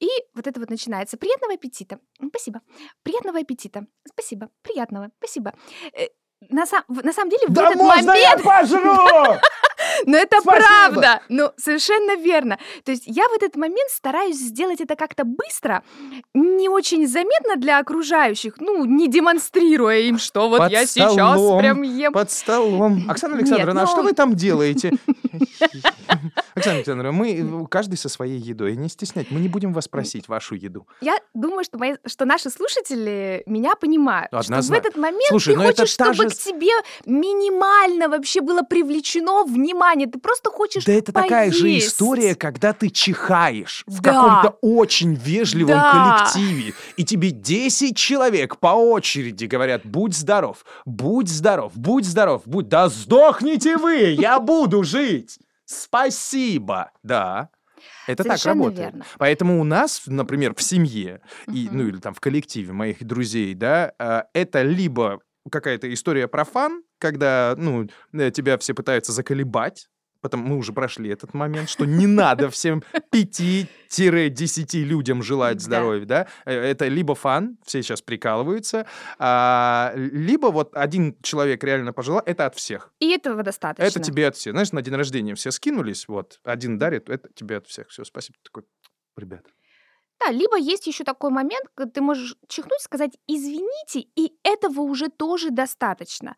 и 0.00 0.08
вот 0.34 0.46
это 0.46 0.60
вот 0.60 0.70
начинается. 0.70 1.16
Приятного 1.16 1.54
аппетита. 1.54 1.98
Спасибо. 2.28 2.60
Приятного 3.02 3.38
аппетита. 3.40 3.86
Спасибо. 4.08 4.48
Приятного. 4.62 5.10
Спасибо. 5.18 5.52
Э, 5.92 6.06
На, 6.50 6.66
сам- 6.66 6.84
на 6.88 7.12
самом 7.12 7.30
деле 7.30 7.46
в 7.48 7.58
этот 7.58 7.76
момент... 7.76 8.42
пожру! 8.44 9.38
Но 10.06 10.16
это 10.16 10.40
Спасибо. 10.40 10.64
правда. 10.64 11.22
Ну, 11.28 11.50
совершенно 11.56 12.16
верно. 12.16 12.58
То 12.84 12.92
есть 12.92 13.04
я 13.06 13.28
в 13.28 13.32
этот 13.32 13.56
момент 13.56 13.90
стараюсь 13.90 14.36
сделать 14.36 14.80
это 14.80 14.96
как-то 14.96 15.24
быстро, 15.24 15.82
не 16.34 16.68
очень 16.68 17.06
заметно 17.06 17.56
для 17.56 17.78
окружающих, 17.78 18.54
ну, 18.60 18.84
не 18.84 19.08
демонстрируя 19.08 19.98
им, 19.98 20.18
что 20.18 20.48
вот 20.48 20.58
Под 20.58 20.72
я 20.72 20.86
сейчас 20.86 21.12
столом, 21.12 21.58
прям 21.58 21.82
ем. 21.82 22.12
Под 22.12 22.30
столом. 22.30 23.04
Оксана 23.08 23.34
Нет, 23.34 23.42
Александровна, 23.42 23.82
а 23.82 23.86
что 23.86 23.98
ну- 24.02 24.08
вы 24.08 24.12
там 24.12 24.34
делаете? 24.34 24.92
Оксана 26.54 26.76
Александровна, 26.76 27.12
мы 27.12 27.32
э, 27.32 27.66
каждый 27.70 27.96
со 27.96 28.08
своей 28.08 28.38
едой. 28.38 28.76
Не 28.76 28.88
стеснять, 28.88 29.30
мы 29.30 29.40
не 29.40 29.48
будем 29.48 29.72
вас 29.72 29.88
просить 29.88 30.28
вашу 30.28 30.54
еду. 30.54 30.86
Я 31.00 31.18
думаю, 31.34 31.64
что, 31.64 31.78
мои, 31.78 31.94
что 32.06 32.24
наши 32.24 32.50
слушатели 32.50 33.42
меня 33.46 33.74
понимают. 33.74 34.28
Что 34.28 34.36
в 34.36 34.40
Однозначно. 34.40 34.74
этот 34.88 34.96
момент 34.96 35.24
Слушай, 35.28 35.54
ты 35.54 35.60
ну 35.60 35.66
хочешь, 35.66 35.88
чтобы 35.90 36.14
же 36.14 36.28
к 36.28 36.34
тебе 36.34 36.72
минимально 37.06 38.08
вообще 38.08 38.40
было 38.40 38.62
привлечено 38.62 39.44
внимание. 39.44 40.06
Ты 40.06 40.18
просто 40.18 40.50
хочешь 40.50 40.84
Да 40.84 40.92
это 40.92 41.12
такая 41.12 41.50
же 41.50 41.62
поесть. 41.62 41.88
история, 41.88 42.34
когда 42.34 42.72
ты 42.72 42.90
чихаешь 42.90 43.84
в 43.86 44.00
Да. 44.00 44.12
каком-то 44.12 44.58
очень 44.60 45.14
вежливом 45.14 45.74
Да. 45.76 45.90
коллективе, 46.34 46.74
и 46.96 47.04
тебе 47.04 47.30
10 47.30 47.96
человек 47.96 48.58
по 48.58 48.68
очереди 48.68 49.46
говорят, 49.46 49.82
будь 49.84 50.14
здоров, 50.14 50.64
будь 50.84 51.28
здоров, 51.28 51.72
будь 51.74 52.04
здоров, 52.04 52.42
будь... 52.44 52.68
Да 52.68 52.88
сдохните 52.88 53.76
вы, 53.76 54.16
я 54.18 54.38
буду 54.40 54.82
жить! 54.82 55.38
Спасибо! 55.72 56.90
Да. 57.02 57.48
Это 58.06 58.22
так 58.24 58.38
Совершенно 58.38 58.64
работает. 58.64 58.92
верно. 58.92 59.04
Поэтому 59.18 59.60
у 59.60 59.64
нас, 59.64 60.02
например, 60.06 60.54
в 60.54 60.62
семье, 60.62 61.20
и, 61.48 61.66
Мгм. 61.66 61.78
ну 61.78 61.88
или 61.88 61.98
там 61.98 62.14
в 62.14 62.20
коллективе 62.20 62.72
моих 62.72 63.02
друзей, 63.04 63.54
да, 63.54 63.92
а, 63.98 64.26
это 64.34 64.62
либо 64.62 65.20
какая-то 65.50 65.92
история 65.92 66.28
про 66.28 66.44
фан, 66.44 66.84
когда, 66.98 67.54
ну, 67.56 67.88
э, 68.12 68.30
тебя 68.30 68.56
все 68.58 68.74
пытаются 68.74 69.10
заколебать, 69.12 69.88
потому 70.22 70.46
мы 70.46 70.56
уже 70.56 70.72
прошли 70.72 71.10
этот 71.10 71.34
момент, 71.34 71.68
что 71.68 71.84
не 71.84 72.06
надо 72.06 72.48
всем 72.48 72.82
5-10 73.10 74.84
людям 74.84 75.22
желать 75.22 75.58
Да. 75.58 75.64
здоровья, 75.64 76.06
да, 76.06 76.26
Э, 76.46 76.52
это 76.54 76.88
либо 76.88 77.14
фан, 77.14 77.58
все 77.64 77.82
сейчас 77.82 78.00
прикалываются, 78.00 78.86
а, 79.18 79.92
либо 79.96 80.46
вот 80.46 80.74
один 80.74 81.16
человек 81.22 81.62
реально 81.64 81.92
пожелал, 81.92 82.22
это 82.24 82.46
от 82.46 82.54
всех. 82.54 82.92
И 83.00 83.10
этого 83.10 83.42
достаточно. 83.42 83.86
Это 83.86 84.00
тебе 84.00 84.28
от 84.28 84.36
всех. 84.36 84.52
Знаешь, 84.54 84.72
на 84.72 84.80
день 84.80 84.94
рождения 84.94 85.34
все 85.34 85.50
скинулись, 85.50 86.08
вот, 86.08 86.40
один 86.44 86.78
дарит, 86.78 87.10
это 87.10 87.28
тебе 87.34 87.56
от 87.58 87.66
всех. 87.66 87.88
Все, 87.88 88.04
спасибо. 88.04 88.38
Ты 88.42 88.50
такой, 88.50 88.62
ребят. 89.16 89.44
Да, 90.24 90.30
либо 90.30 90.56
есть 90.56 90.86
еще 90.86 91.02
такой 91.02 91.30
момент, 91.30 91.64
когда 91.74 91.90
ты 91.90 92.00
можешь 92.00 92.36
чихнуть, 92.46 92.80
сказать 92.80 93.18
извините, 93.26 94.06
и 94.14 94.32
этого 94.44 94.82
уже 94.82 95.08
тоже 95.08 95.50
достаточно. 95.50 96.36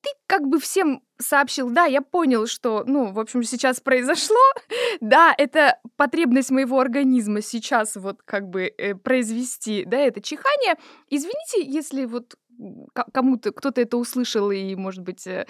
Ты 0.00 0.10
как 0.26 0.46
бы 0.46 0.60
всем 0.60 1.02
сообщил, 1.18 1.70
да, 1.70 1.86
я 1.86 2.02
понял, 2.02 2.46
что, 2.46 2.84
ну, 2.86 3.12
в 3.12 3.18
общем, 3.18 3.42
сейчас 3.42 3.80
произошло, 3.80 4.36
да, 5.00 5.34
это 5.36 5.78
потребность 5.96 6.50
моего 6.50 6.78
организма 6.78 7.42
сейчас 7.42 7.96
вот 7.96 8.22
как 8.24 8.48
бы 8.48 8.72
э, 8.78 8.94
произвести, 8.94 9.84
да, 9.84 9.98
это 9.98 10.20
чихание. 10.20 10.76
Извините, 11.10 11.62
если 11.64 12.04
вот 12.04 12.36
кому-то, 13.12 13.52
кто-то 13.52 13.80
это 13.80 13.96
услышал 13.96 14.50
и, 14.50 14.74
может 14.74 15.02
быть, 15.02 15.26
э, 15.26 15.46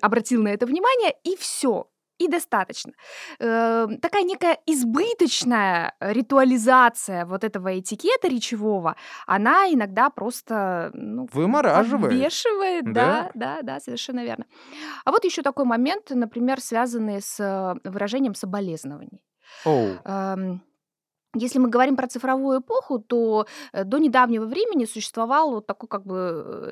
обратил 0.00 0.42
на 0.42 0.48
это 0.48 0.66
внимание, 0.66 1.14
и 1.24 1.36
все. 1.36 1.88
И 2.18 2.28
достаточно. 2.28 2.92
Э, 3.38 3.86
такая 4.00 4.22
некая 4.24 4.58
избыточная 4.66 5.94
ритуализация 6.00 7.24
вот 7.26 7.44
этого 7.44 7.78
этикета 7.78 8.28
речевого, 8.28 8.96
она 9.26 9.66
иногда 9.72 10.10
просто 10.10 10.90
ну, 10.94 11.28
Вымораживает. 11.32 12.10
подбешивает, 12.12 12.84
Да. 12.92 12.92
да, 12.92 13.30
да, 13.34 13.62
да, 13.62 13.80
совершенно 13.80 14.24
верно. 14.24 14.44
А 15.04 15.10
вот 15.10 15.24
еще 15.24 15.42
такой 15.42 15.64
момент, 15.64 16.10
например, 16.10 16.60
связанный 16.60 17.20
с 17.20 17.38
э, 17.40 17.74
выражением 17.90 18.34
соболезнований. 18.34 19.22
Оу. 19.64 19.96
Эм, 20.04 20.60
Если 21.34 21.58
мы 21.60 21.68
говорим 21.68 21.96
про 21.96 22.06
цифровую 22.06 22.60
эпоху, 22.60 22.98
то 22.98 23.46
э, 23.72 23.84
до 23.84 23.98
недавнего 23.98 24.46
времени 24.46 24.86
существовал 24.86 25.50
вот 25.50 25.66
такой 25.66 25.88
как 25.88 26.04
бы 26.06 26.16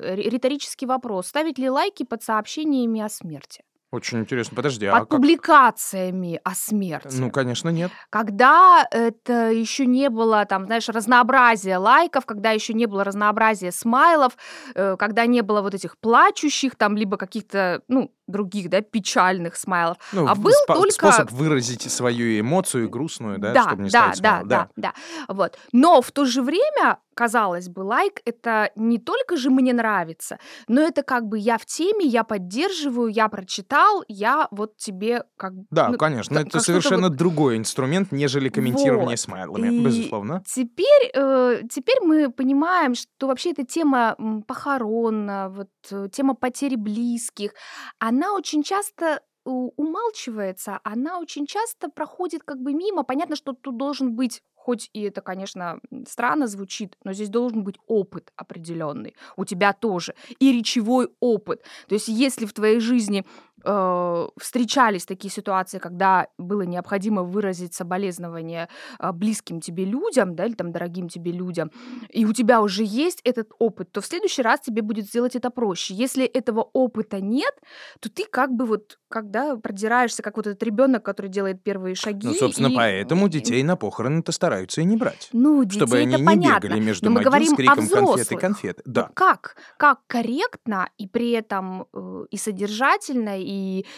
э, 0.01 0.15
ри- 0.15 0.29
риторический 0.29 0.87
вопрос: 0.87 1.27
ставить 1.27 1.59
ли 1.59 1.69
лайки 1.69 2.03
под 2.03 2.23
сообщениями 2.23 3.01
о 3.01 3.09
смерти, 3.09 3.63
Очень 3.95 4.19
интересно. 4.19 4.55
Подожди, 4.57 4.87
а 4.87 4.91
под 4.91 4.99
как? 5.01 5.09
публикациями 5.09 6.41
о 6.43 6.53
смерти? 6.53 7.15
Ну, 7.17 7.31
конечно, 7.31 7.69
нет. 7.69 7.91
Когда 8.09 8.85
это 8.91 9.51
еще 9.51 9.85
не 9.85 10.09
было, 10.09 10.45
там, 10.45 10.65
знаешь, 10.65 10.89
разнообразия 10.89 11.77
лайков, 11.77 12.25
когда 12.25 12.51
еще 12.51 12.73
не 12.73 12.87
было 12.87 13.05
разнообразия 13.05 13.71
смайлов, 13.71 14.37
э, 14.75 14.97
когда 14.99 15.25
не 15.27 15.41
было 15.41 15.61
вот 15.61 15.73
этих 15.73 15.97
плачущих, 15.97 16.75
там, 16.75 16.97
либо 16.97 17.15
каких-то, 17.15 17.83
ну, 17.87 18.11
других, 18.27 18.69
да, 18.69 18.81
печальных 18.81 19.55
смайлов. 19.55 19.97
Ну, 20.13 20.27
А 20.27 20.35
был 20.35 20.51
спо- 20.67 20.75
только- 20.75 20.91
способ 20.91 21.31
выразить 21.31 21.83
свою 21.91 22.39
эмоцию 22.39 22.89
грустную, 22.89 23.37
да, 23.39 23.53
чтобы 23.63 23.83
не 23.83 23.89
да, 23.89 24.13
ставить 24.13 24.21
да, 24.21 24.29
смайл. 24.39 24.47
да, 24.47 24.69
да, 24.75 24.93
Вот. 25.27 25.57
Но 25.71 26.01
в 26.01 26.11
то 26.11 26.25
же 26.25 26.41
время, 26.41 26.99
казалось 27.13 27.69
бы, 27.69 27.81
лайк 27.81 28.21
это 28.25 28.71
не 28.75 28.97
только 28.97 29.37
же 29.37 29.49
мне 29.49 29.73
нравится, 29.73 30.37
но 30.67 30.81
это 30.81 31.03
как 31.03 31.27
бы 31.27 31.37
я 31.37 31.57
в 31.57 31.65
теме, 31.65 32.05
я 32.05 32.23
поддерживаю, 32.23 33.09
я 33.09 33.29
прочитал, 33.29 34.03
я 34.07 34.47
вот 34.51 34.75
тебе 34.77 35.23
как 35.37 35.53
бы... 35.55 35.65
Да, 35.69 35.89
ну, 35.89 35.97
конечно, 35.97 36.35
как- 36.37 36.47
это 36.47 36.59
совершенно 36.59 37.07
вот- 37.09 37.17
другой 37.17 37.57
инструмент, 37.57 38.11
нежели 38.11 38.49
комментирование 38.49 39.11
Вот. 39.11 39.19
смайлами, 39.19 39.67
И 39.73 39.79
безусловно. 39.85 40.43
Теперь, 40.45 41.11
э, 41.13 41.61
теперь 41.71 42.01
мы 42.01 42.31
понимаем, 42.31 42.95
что 42.95 43.27
вообще 43.27 43.51
эта 43.51 43.63
тема 43.65 44.15
похорон, 44.47 45.29
вот 45.49 45.69
э, 45.91 46.07
тема 46.11 46.33
потери 46.35 46.75
близких, 46.75 47.51
она 47.99 48.14
очень 48.33 48.63
часто 48.63 49.21
у- 49.45 49.71
умалчивается, 49.77 50.79
она 50.83 51.19
очень 51.19 51.45
часто 51.45 51.89
проходит 51.89 52.43
как 52.43 52.59
бы 52.61 52.73
мимо. 52.73 53.03
Понятно, 53.03 53.35
что 53.35 53.53
тут 53.53 53.77
должен 53.77 54.15
быть, 54.15 54.41
хоть 54.55 54.89
и 54.93 55.01
это, 55.03 55.21
конечно, 55.21 55.79
странно 56.07 56.47
звучит, 56.47 56.97
но 57.03 57.13
здесь 57.13 57.29
должен 57.29 57.63
быть 57.63 57.75
опыт 57.87 58.31
определенный. 58.35 59.15
У 59.37 59.45
тебя 59.45 59.73
тоже. 59.73 60.15
И 60.39 60.51
речевой 60.51 61.09
опыт. 61.19 61.63
То 61.87 61.95
есть 61.95 62.07
если 62.07 62.45
в 62.45 62.53
твоей 62.53 62.79
жизни 62.79 63.25
э, 63.65 64.27
встречались 64.39 65.05
такие 65.05 65.31
ситуации, 65.31 65.79
когда 65.79 66.27
было 66.37 66.61
необходимо 66.61 67.23
выразить 67.23 67.73
соболезнование 67.73 68.69
а, 68.99 69.11
близким 69.11 69.59
тебе 69.61 69.85
людям, 69.85 70.35
да, 70.35 70.45
или 70.45 70.53
там 70.53 70.71
дорогим 70.71 71.09
тебе 71.09 71.31
людям, 71.31 71.71
и 72.09 72.25
у 72.25 72.33
тебя 72.33 72.61
уже 72.61 72.83
есть 72.83 73.21
этот 73.23 73.49
опыт, 73.59 73.91
то 73.91 74.01
в 74.01 74.05
следующий 74.05 74.41
раз 74.41 74.59
тебе 74.61 74.81
будет 74.81 75.05
сделать 75.07 75.35
это 75.35 75.49
проще. 75.49 75.93
Если 75.93 76.25
этого 76.25 76.69
опыта 76.73 77.19
нет, 77.21 77.53
то 77.99 78.09
ты 78.09 78.25
как 78.29 78.51
бы 78.51 78.65
вот, 78.65 78.97
когда 79.09 79.55
продираешься, 79.57 80.21
как 80.21 80.37
вот 80.37 80.47
этот 80.47 80.61
ребенок, 80.63 81.03
который 81.03 81.27
делает 81.31 81.63
первые 81.63 81.95
шаги. 81.95 82.27
Ну, 82.27 82.33
собственно, 82.33 82.67
и- 82.67 82.75
поэтому 82.75 83.27
детей 83.29 83.63
на 83.63 83.75
похороны-то 83.75 84.31
стараются 84.31 84.81
и 84.81 84.85
не 84.85 84.97
брать. 84.97 85.29
Ну, 85.33 85.63
детей 85.63 85.79
Чтобы 85.79 85.97
они 85.97 86.13
это 86.13 86.19
не 86.21 86.25
понятно. 86.25 86.67
бегали 86.67 86.79
между 86.79 87.05
но 87.05 87.11
мы 87.11 87.21
говорим 87.21 87.47
с 87.47 87.55
криком 87.55 87.87
конфеты, 87.87 88.35
конфеты. 88.37 88.81
Да. 88.85 89.09
как? 89.13 89.55
Как 89.77 89.99
корректно 90.07 90.89
и 90.97 91.07
при 91.07 91.31
этом 91.31 91.87
э, 91.93 92.25
и 92.29 92.37
содержательно, 92.37 93.39
и 93.39 93.54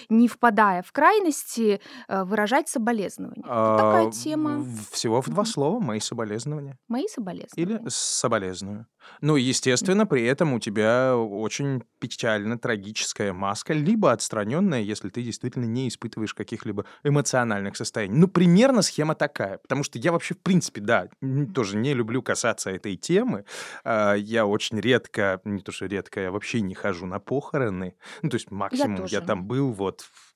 не 0.09 0.27
впадая 0.27 0.81
в 0.83 0.91
крайности, 0.91 1.79
э, 2.07 2.23
выражать 2.23 2.69
соболезнования? 2.69 3.43
Это 3.43 3.75
такая 3.77 4.07
А, 4.07 4.11
тема. 4.11 4.65
Всего 4.91 5.21
в 5.21 5.29
два 5.29 5.45
слова 5.45 5.79
мои 5.79 5.99
соболезнования. 5.99 6.77
Мои 6.87 7.03
Или 7.03 7.07
соболезнования. 7.13 7.89
соболезную. 7.89 8.85
Ну, 9.21 9.35
естественно, 9.35 10.05
при 10.05 10.23
этом 10.25 10.53
у 10.53 10.59
тебя 10.59 11.15
очень 11.17 11.83
печально 11.99 12.57
трагическая 12.57 13.33
маска, 13.33 13.73
либо 13.73 14.11
отстраненная, 14.11 14.81
если 14.81 15.09
ты 15.09 15.23
действительно 15.23 15.65
не 15.65 15.87
испытываешь 15.87 16.33
каких-либо 16.33 16.85
эмоциональных 17.03 17.75
состояний. 17.75 18.17
Ну, 18.17 18.27
примерно 18.27 18.81
схема 18.81 19.15
такая. 19.15 19.57
Потому 19.57 19.83
что 19.83 19.97
я 19.99 20.11
вообще, 20.11 20.33
в 20.33 20.39
принципе, 20.39 20.81
да, 20.81 21.09
тоже 21.53 21.77
не 21.77 21.93
люблю 21.93 22.21
касаться 22.21 22.69
этой 22.69 22.95
темы. 22.95 23.45
А, 23.83 24.13
Я 24.13 24.45
очень 24.45 24.79
редко, 24.79 25.41
не 25.43 25.61
то 25.61 25.71
что 25.71 25.85
редко, 25.85 26.19
я 26.19 26.31
вообще 26.31 26.61
не 26.61 26.75
хожу 26.75 27.05
на 27.05 27.19
похороны. 27.19 27.95
Ну, 28.21 28.29
то 28.29 28.35
есть 28.35 28.51
максимум 28.51 28.95
я, 29.05 29.19
тоже. 29.19 29.21
там 29.21 29.45
был 29.45 29.71
вот... 29.71 30.01
в- 30.01 30.35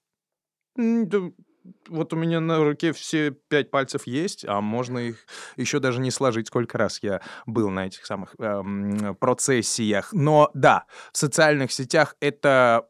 Вот 1.87 2.13
у 2.13 2.15
меня 2.15 2.39
на 2.39 2.63
руке 2.63 2.91
все 2.93 3.31
пять 3.31 3.71
пальцев 3.71 4.07
есть, 4.07 4.45
а 4.45 4.61
можно 4.61 4.97
их 4.99 5.25
еще 5.57 5.79
даже 5.79 5.99
не 5.99 6.11
сложить, 6.11 6.47
сколько 6.47 6.77
раз 6.77 6.99
я 7.01 7.21
был 7.45 7.69
на 7.69 7.87
этих 7.87 8.05
самых 8.05 8.35
эм, 8.39 9.15
процессиях. 9.15 10.11
Но 10.13 10.49
да, 10.53 10.85
в 11.11 11.17
социальных 11.17 11.71
сетях 11.71 12.15
это 12.19 12.87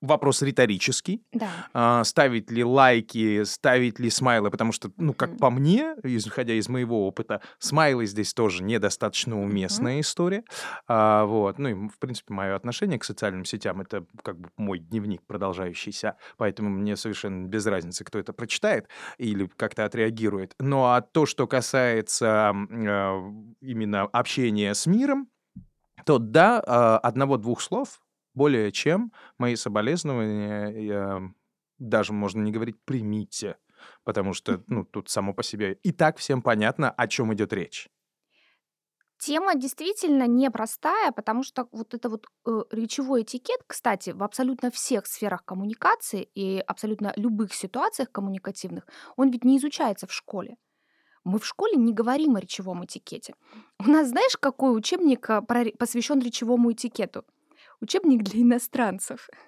вопрос 0.00 0.42
риторический. 0.42 1.22
Да. 1.32 1.48
А, 1.72 2.04
ставить 2.04 2.50
ли 2.50 2.64
лайки, 2.64 3.44
ставить 3.44 3.98
ли 3.98 4.10
смайлы, 4.10 4.50
потому 4.50 4.72
что, 4.72 4.90
ну, 4.96 5.14
как 5.14 5.30
Мгм. 5.30 5.38
по 5.38 5.50
мне, 5.50 5.94
исходя 6.02 6.54
из 6.54 6.68
моего 6.68 7.06
опыта, 7.06 7.40
смайлы 7.58 8.06
здесь 8.06 8.34
тоже 8.34 8.62
недостаточно 8.62 9.40
уместная 9.40 10.00
история. 10.00 10.44
А, 10.86 11.24
вот, 11.24 11.58
ну, 11.58 11.68
и, 11.68 11.74
в 11.88 11.98
принципе, 11.98 12.34
мое 12.34 12.54
отношение 12.54 12.98
к 12.98 13.04
социальным 13.04 13.44
сетям— 13.44 13.80
это 13.82 14.04
как 14.22 14.38
бы 14.38 14.50
мой 14.56 14.78
дневник 14.78 15.22
продолжающийся, 15.26 16.16
поэтому 16.36 16.70
мне 16.70 16.96
совершенно 16.96 17.46
без 17.46 17.66
разницы, 17.66 18.04
кто 18.04 18.18
это 18.18 18.32
прочитает 18.32 18.88
или 19.18 19.46
как-то 19.56 19.84
отреагирует. 19.84 20.54
Ну, 20.58 20.84
а 20.84 21.00
то, 21.00 21.26
что 21.26 21.46
касается 21.46 22.52
э, 22.70 23.32
именно 23.60 24.02
общения 24.02 24.74
с 24.74 24.86
миром, 24.86 25.28
то 26.04 26.18
да, 26.18 26.62
а, 26.64 26.98
одного-двух 26.98 27.60
слов 27.60 28.00
более 28.36 28.70
чем 28.70 29.12
мои 29.38 29.56
соболезнования, 29.56 31.34
даже 31.78 32.12
можно 32.12 32.40
не 32.42 32.52
говорить 32.52 32.76
«примите», 32.84 33.56
потому 34.04 34.32
что, 34.32 34.62
ну, 34.68 34.84
тут 34.84 35.08
само 35.08 35.34
по 35.34 35.42
себе 35.42 35.78
и 35.82 35.92
так 35.92 36.18
всем 36.18 36.42
понятно, 36.42 36.90
о 36.90 37.08
чем 37.08 37.34
идет 37.34 37.52
речь. 37.52 37.88
Тема 39.18 39.54
действительно 39.54 40.26
непростая, 40.26 41.10
потому 41.10 41.42
что 41.42 41.68
вот 41.72 41.94
это 41.94 42.10
вот 42.10 42.26
э, 42.46 42.64
речевой 42.70 43.22
этикет, 43.22 43.60
кстати, 43.66 44.10
в 44.10 44.22
абсолютно 44.22 44.70
всех 44.70 45.06
сферах 45.06 45.42
коммуникации 45.44 46.28
и 46.34 46.58
абсолютно 46.58 47.14
любых 47.16 47.54
ситуациях 47.54 48.12
коммуникативных, 48.12 48.86
он 49.16 49.30
ведь 49.30 49.44
не 49.44 49.56
изучается 49.56 50.06
в 50.06 50.12
школе. 50.12 50.56
Мы 51.24 51.38
в 51.38 51.46
школе 51.46 51.76
не 51.76 51.94
говорим 51.94 52.36
о 52.36 52.40
речевом 52.40 52.84
этикете. 52.84 53.34
У 53.78 53.88
нас, 53.88 54.08
знаешь, 54.08 54.36
какой 54.36 54.76
учебник 54.76 55.28
а, 55.30 55.40
посвящен 55.42 56.20
речевому 56.20 56.72
этикету? 56.72 57.24
Учебник 57.80 58.22
для 58.22 58.42
иностранцев. 58.42 59.28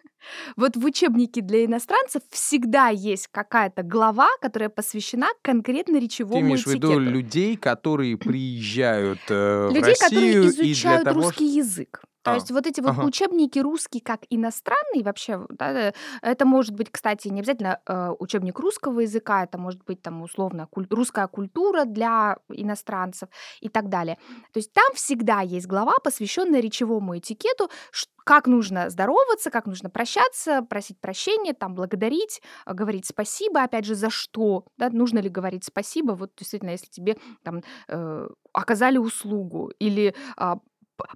Вот 0.56 0.76
в 0.76 0.84
учебнике 0.84 1.42
для 1.42 1.64
иностранцев 1.64 2.22
всегда 2.30 2.88
есть 2.88 3.28
какая-то 3.28 3.84
глава, 3.84 4.28
которая 4.40 4.68
посвящена 4.68 5.28
конкретно 5.42 5.94
Ты 5.94 6.00
речевому 6.00 6.40
имеешь 6.40 6.64
в 6.64 6.66
виду 6.66 6.88
этикету. 6.88 7.00
людей, 7.00 7.56
которые 7.56 8.16
приезжают 8.16 9.20
э, 9.28 9.68
в 9.68 9.74
Людей, 9.74 9.94
которые 9.94 10.42
Россию 10.42 10.50
и 10.50 10.56
для 10.56 10.72
изучают 10.72 11.04
того, 11.04 11.20
русский 11.22 11.46
язык. 11.46 12.02
То 12.28 12.32
А, 12.32 12.34
есть 12.34 12.50
вот 12.50 12.66
эти 12.66 12.80
вот 12.80 12.90
ага. 12.90 13.04
учебники 13.04 13.58
русский 13.58 14.00
как 14.00 14.20
иностранный 14.30 15.02
вообще, 15.02 15.46
да, 15.50 15.88
э, 15.88 15.92
это 16.22 16.44
может 16.44 16.74
быть, 16.74 16.90
кстати, 16.90 17.28
не 17.28 17.40
обязательно 17.40 17.80
э, 17.86 18.10
учебник 18.18 18.58
русского 18.58 19.00
языка, 19.00 19.44
это 19.44 19.58
может 19.58 19.82
быть 19.84 20.02
там 20.02 20.22
условно 20.22 20.66
куль- 20.70 20.86
русская 20.90 21.26
культура 21.28 21.84
для 21.84 22.36
иностранцев 22.48 23.28
и 23.60 23.68
так 23.68 23.88
далее. 23.88 24.16
То 24.52 24.58
есть 24.58 24.72
там 24.72 24.94
всегда 24.94 25.40
есть 25.40 25.66
глава, 25.66 25.94
посвященная 26.02 26.60
речевому 26.60 27.16
этикету, 27.18 27.70
как 28.24 28.46
нужно 28.46 28.90
здороваться, 28.90 29.50
как 29.50 29.64
нужно 29.66 29.88
прощаться, 29.88 30.60
просить 30.62 31.00
прощения, 31.00 31.54
там 31.54 31.74
благодарить, 31.74 32.42
э, 32.66 32.74
говорить 32.74 33.06
спасибо, 33.06 33.62
опять 33.62 33.84
же, 33.86 33.94
за 33.94 34.10
что, 34.10 34.64
да, 34.76 34.90
нужно 34.90 35.18
ли 35.20 35.28
говорить 35.30 35.64
спасибо, 35.64 36.12
вот 36.12 36.32
действительно, 36.36 36.70
если 36.70 36.88
тебе 36.88 37.16
там 37.42 37.62
э, 37.88 38.28
оказали 38.52 38.98
услугу 38.98 39.72
или 39.78 40.14
п- 40.36 40.60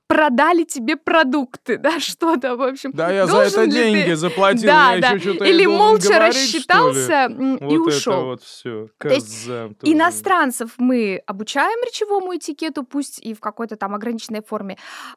продали 0.06 0.64
тебе 0.64 0.96
продукты, 0.96 1.76
да, 1.78 1.98
что-то, 2.00 2.56
в 2.56 2.62
общем. 2.62 2.90
Да, 2.92 3.10
я 3.10 3.26
за 3.26 3.38
это 3.38 3.64
ли 3.64 3.70
ты- 3.70 3.76
деньги 3.76 4.12
заплатил, 4.14 4.66
Да, 4.66 4.94
я 4.94 5.00
да. 5.00 5.08
еще 5.10 5.30
что-то 5.30 5.44
Или 5.44 5.66
молча 5.66 6.08
говорить, 6.08 6.34
рассчитался 6.36 7.24
и 7.26 7.34
Вот 7.64 7.88
это 7.88 7.96
ушел. 7.96 8.24
вот 8.24 8.42
все. 8.42 8.88
То 8.98 9.08
есть 9.08 9.48
Иностранцев 9.82 10.72
мы 10.78 11.22
обучаем 11.26 11.78
речевому 11.84 12.36
этикету, 12.36 12.84
пусть 12.84 13.18
и 13.20 13.34
в 13.34 13.40
какой-то 13.40 13.76
там 13.76 13.94
ограниченной 13.94 14.42
форме, 14.42 14.76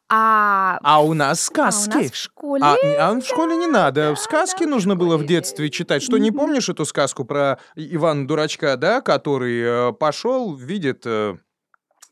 а, 0.09 0.79
А 0.83 1.03
у 1.03 1.13
нас 1.13 1.39
а 1.39 1.41
у 1.41 1.53
сказки. 1.71 1.97
нас 1.97 2.11
в 2.11 2.15
школе... 2.15 2.63
А, 2.63 2.75
а 2.99 3.13
в 3.19 3.25
школе 3.25 3.55
не 3.57 3.67
надо. 3.67 4.09
да, 4.09 4.15
в 4.15 4.19
сказки 4.19 4.63
да, 4.63 4.65
в 4.65 4.69
нужно 4.69 4.95
было 4.95 5.17
в 5.17 5.25
детстве 5.25 5.69
читать. 5.69 6.01
Что, 6.03 6.17
не 6.17 6.31
помнишь 6.31 6.69
эту 6.69 6.85
сказку 6.85 7.25
про 7.25 7.59
Ивана 7.75 8.27
Дурачка, 8.27 8.77
да, 8.77 9.01
который 9.01 9.89
э, 9.89 9.93
пошел, 9.93 10.53
видит... 10.55 11.03
э, 11.05 11.35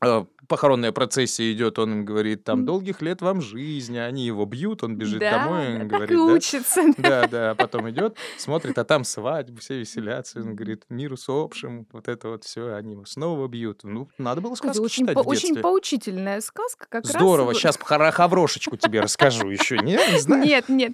э, 0.03 0.25
Похоронная 0.47 0.91
процессия 0.91 1.51
идет, 1.53 1.79
он 1.79 1.91
им 1.91 2.05
говорит, 2.05 2.43
там, 2.43 2.65
долгих 2.65 3.01
лет 3.01 3.21
вам 3.21 3.41
жизни, 3.41 3.97
они 3.97 4.25
его 4.25 4.45
бьют, 4.45 4.83
он 4.83 4.95
бежит 4.97 5.19
да, 5.19 5.43
домой, 5.43 5.65
да, 5.65 5.73
он 5.73 5.79
так 5.79 5.87
говорит, 5.89 6.11
и 6.11 6.15
да, 6.15 6.23
учится. 6.23 6.81
да, 6.97 7.27
да, 7.27 7.51
а 7.51 7.55
потом 7.55 7.89
идет, 7.89 8.17
смотрит, 8.37 8.77
а 8.77 8.83
там 8.83 9.03
свадьба, 9.03 9.59
все 9.59 9.79
веселятся, 9.79 10.39
он 10.39 10.55
говорит, 10.55 10.85
мир 10.89 11.13
усопшим, 11.13 11.87
вот 11.91 12.07
это 12.07 12.29
вот 12.29 12.43
все, 12.43 12.73
они 12.73 12.93
его 12.93 13.05
снова 13.05 13.47
бьют. 13.47 13.81
Ну, 13.83 14.09
надо 14.17 14.41
было 14.41 14.55
сказки 14.55 14.79
очень, 14.79 15.03
читать 15.03 15.15
по- 15.15 15.23
в 15.23 15.27
очень 15.27 15.55
поучительная 15.61 16.41
сказка 16.41 16.87
как 16.89 17.03
раз. 17.05 17.13
Здорово, 17.13 17.47
вот- 17.47 17.57
сейчас 17.57 17.77
хаврошечку 17.77 18.77
тебе 18.77 19.01
расскажу 19.01 19.49
еще, 19.49 19.77
не, 19.79 19.93
не 20.11 20.19
знаю. 20.19 20.43
Нет, 20.43 20.69
нет. 20.69 20.93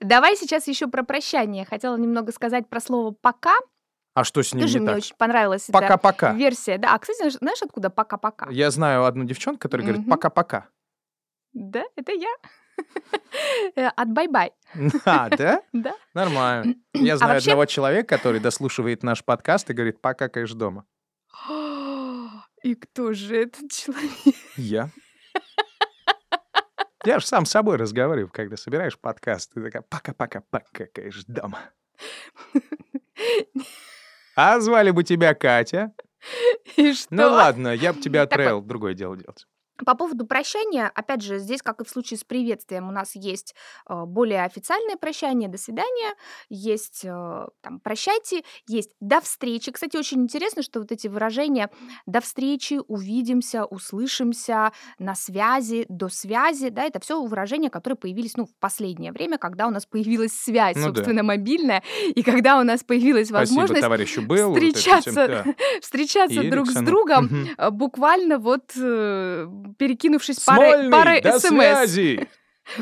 Давай 0.00 0.36
сейчас 0.36 0.66
еще 0.68 0.86
про 0.86 1.02
прощание. 1.02 1.64
Хотела 1.64 1.96
немного 1.96 2.32
сказать 2.32 2.68
про 2.68 2.80
слово 2.80 3.14
«пока». 3.20 3.54
А 4.14 4.24
что 4.24 4.42
с 4.42 4.52
ним 4.52 4.62
Тоже 4.62 4.74
не 4.74 4.80
мне 4.80 4.88
так? 4.88 4.96
очень 4.98 5.16
понравилась 5.16 5.68
эта 5.68 5.72
Пока-пока. 5.72 6.32
версия. 6.32 6.78
Да, 6.78 6.94
а, 6.94 6.98
кстати, 6.98 7.30
знаешь- 7.30 7.62
откуда 7.62 7.90
«пока-пока»? 7.90 8.48
Я 8.50 8.70
знаю 8.70 9.04
одну 9.04 9.24
девчонку, 9.24 9.60
которая 9.60 9.86
говорит 9.86 10.02
Мгм. 10.06 10.10
пока-пока. 10.10 10.66
Да, 11.52 11.84
это 11.96 12.12
я. 12.12 12.28
Э, 13.76 13.88
От 13.88 14.08
бай-бай. 14.12 14.52
А, 15.04 15.28
да? 15.30 15.62
Да. 15.72 15.94
Нормально. 16.14 16.74
Я 16.94 17.14
А 17.14 17.16
знаю 17.18 17.34
вообще- 17.34 17.50
одного 17.50 17.66
человека, 17.66 18.16
который 18.16 18.40
дослушивает 18.40 19.02
наш 19.02 19.22
подкаст 19.24 19.68
и 19.70 19.74
говорит, 19.74 20.00
пока 20.00 20.28
каешь 20.28 20.52
дома. 20.52 20.84
И 22.62 22.74
кто 22.74 23.12
же 23.12 23.36
этот 23.36 23.70
человек? 23.70 24.34
Я. 24.56 24.90
Я 27.04 27.18
же 27.20 27.26
сам 27.26 27.44
с 27.46 27.50
собой 27.50 27.76
разговариваю, 27.76 28.28
когда 28.30 28.56
собираешь 28.56 28.98
подкаст. 28.98 29.52
Ты 29.54 29.62
такая, 29.62 29.82
пока-пока, 29.82 30.40
пока 30.50 30.86
каешь 30.86 31.24
дома. 31.26 31.60
А 34.42 34.58
звали 34.58 34.90
бы 34.90 35.04
тебя 35.04 35.34
Катя? 35.34 35.92
И 36.76 36.94
что? 36.94 37.08
Ну 37.10 37.24
ладно, 37.24 37.74
я 37.74 37.92
бы 37.92 38.00
тебя 38.00 38.22
отправил 38.22 38.62
другое 38.62 38.94
дело 38.94 39.14
делать. 39.14 39.46
По 39.84 39.94
поводу 39.94 40.26
прощания, 40.26 40.90
опять 40.94 41.22
же, 41.22 41.38
здесь, 41.38 41.62
как 41.62 41.80
и 41.80 41.84
в 41.84 41.88
случае 41.88 42.18
с 42.18 42.24
приветствием, 42.24 42.88
у 42.88 42.92
нас 42.92 43.12
есть 43.14 43.54
э, 43.88 44.04
более 44.04 44.44
официальное 44.44 44.96
прощание, 44.96 45.48
до 45.48 45.58
свидания, 45.58 46.14
есть 46.48 47.02
э, 47.04 47.46
там 47.60 47.80
прощайте, 47.80 48.44
есть 48.66 48.90
до 49.00 49.20
встречи. 49.20 49.72
Кстати, 49.72 49.96
очень 49.96 50.22
интересно, 50.22 50.62
что 50.62 50.80
вот 50.80 50.92
эти 50.92 51.08
выражения 51.08 51.70
до 52.06 52.20
встречи, 52.20 52.80
увидимся, 52.88 53.64
услышимся, 53.64 54.72
на 54.98 55.14
связи, 55.14 55.86
до 55.88 56.08
связи, 56.08 56.68
да, 56.68 56.84
это 56.84 57.00
все 57.00 57.22
выражения, 57.22 57.70
которые 57.70 57.96
появились, 57.96 58.36
ну, 58.36 58.46
в 58.46 58.54
последнее 58.58 59.12
время, 59.12 59.38
когда 59.38 59.66
у 59.66 59.70
нас 59.70 59.86
появилась 59.86 60.32
связь, 60.32 60.76
Ну 60.76 60.88
да. 60.90 60.94
собственно, 60.94 61.22
мобильная, 61.22 61.82
и 62.14 62.22
когда 62.22 62.58
у 62.58 62.64
нас 62.64 62.84
появилась 62.84 63.28
Спасибо 63.28 63.60
возможность 63.60 63.80
товарищу 63.80 64.22
Беллу. 64.22 64.54
вот 64.54 64.58
этим 64.62 64.74
встречаться, 64.74 65.28
да. 65.28 65.44
встречаться 65.80 66.40
И 66.40 66.50
друг 66.50 66.68
с 66.68 66.80
другом, 66.82 67.48
э, 67.56 67.70
буквально 67.70 68.38
вот 68.38 68.72
э, 68.76 69.48
перекинувшись 69.78 70.40
парой, 70.40 70.90
парой 70.90 71.20
до 71.20 71.38
смс. 71.38 71.48
связи! 71.48 72.28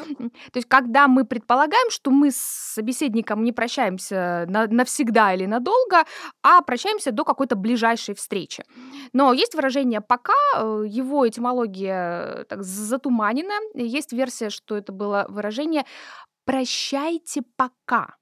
То 0.52 0.56
есть, 0.56 0.68
когда 0.68 1.08
мы 1.08 1.24
предполагаем, 1.24 1.90
что 1.90 2.10
мы 2.10 2.30
с 2.30 2.36
собеседником 2.36 3.42
не 3.44 3.52
прощаемся 3.52 4.44
на- 4.48 4.66
навсегда 4.66 5.34
или 5.34 5.46
надолго, 5.46 6.04
а 6.42 6.60
прощаемся 6.62 7.12
до 7.12 7.24
какой-то 7.24 7.56
ближайшей 7.56 8.14
встречи. 8.14 8.64
Но 9.12 9.32
есть 9.32 9.54
выражение 9.54 10.00
«пока», 10.00 10.34
э, 10.56 10.84
его 10.86 11.26
этимология 11.26 12.40
э, 12.40 12.44
так 12.44 12.62
затуманена. 12.62 13.54
Есть 13.74 14.12
версия, 14.12 14.50
что 14.50 14.76
это 14.76 14.92
было 14.92 15.26
выражение 15.28 15.84
«прощайте 16.44 17.42
пока». 17.56 18.16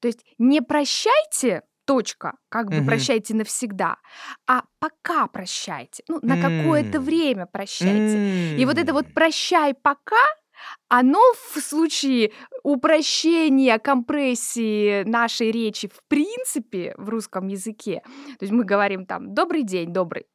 То 0.00 0.08
есть 0.08 0.24
не 0.38 0.60
прощайте, 0.60 1.62
точка, 1.86 2.34
как 2.50 2.72
бы 2.72 2.82
Мгм. 2.82 2.86
прощайте 2.86 3.34
навсегда, 3.34 3.96
а 4.46 4.64
пока 4.80 5.28
прощайте, 5.28 6.04
ну, 6.08 6.20
на 6.22 6.36
какое-то 6.36 7.00
время 7.00 7.46
прощайте. 7.46 8.20
И 8.56 8.66
вот 8.66 8.78
это 8.78 8.92
вот 8.92 9.14
«прощай 9.14 9.74
пока», 9.74 10.16
оно 10.88 11.20
в 11.54 11.60
случае 11.60 12.32
упрощения 12.64 13.78
компрессии 13.78 15.04
нашей 15.04 15.50
речи 15.52 15.88
в 15.88 16.00
принципе 16.08 16.94
в 16.98 17.08
русском 17.10 17.48
языке, 17.48 18.02
то 18.38 18.42
есть 18.44 18.52
мы 18.52 18.64
говорим 18.64 19.06
там 19.06 19.34
«добрый 19.34 19.62
день, 19.64 19.92
добрый», 19.92 20.26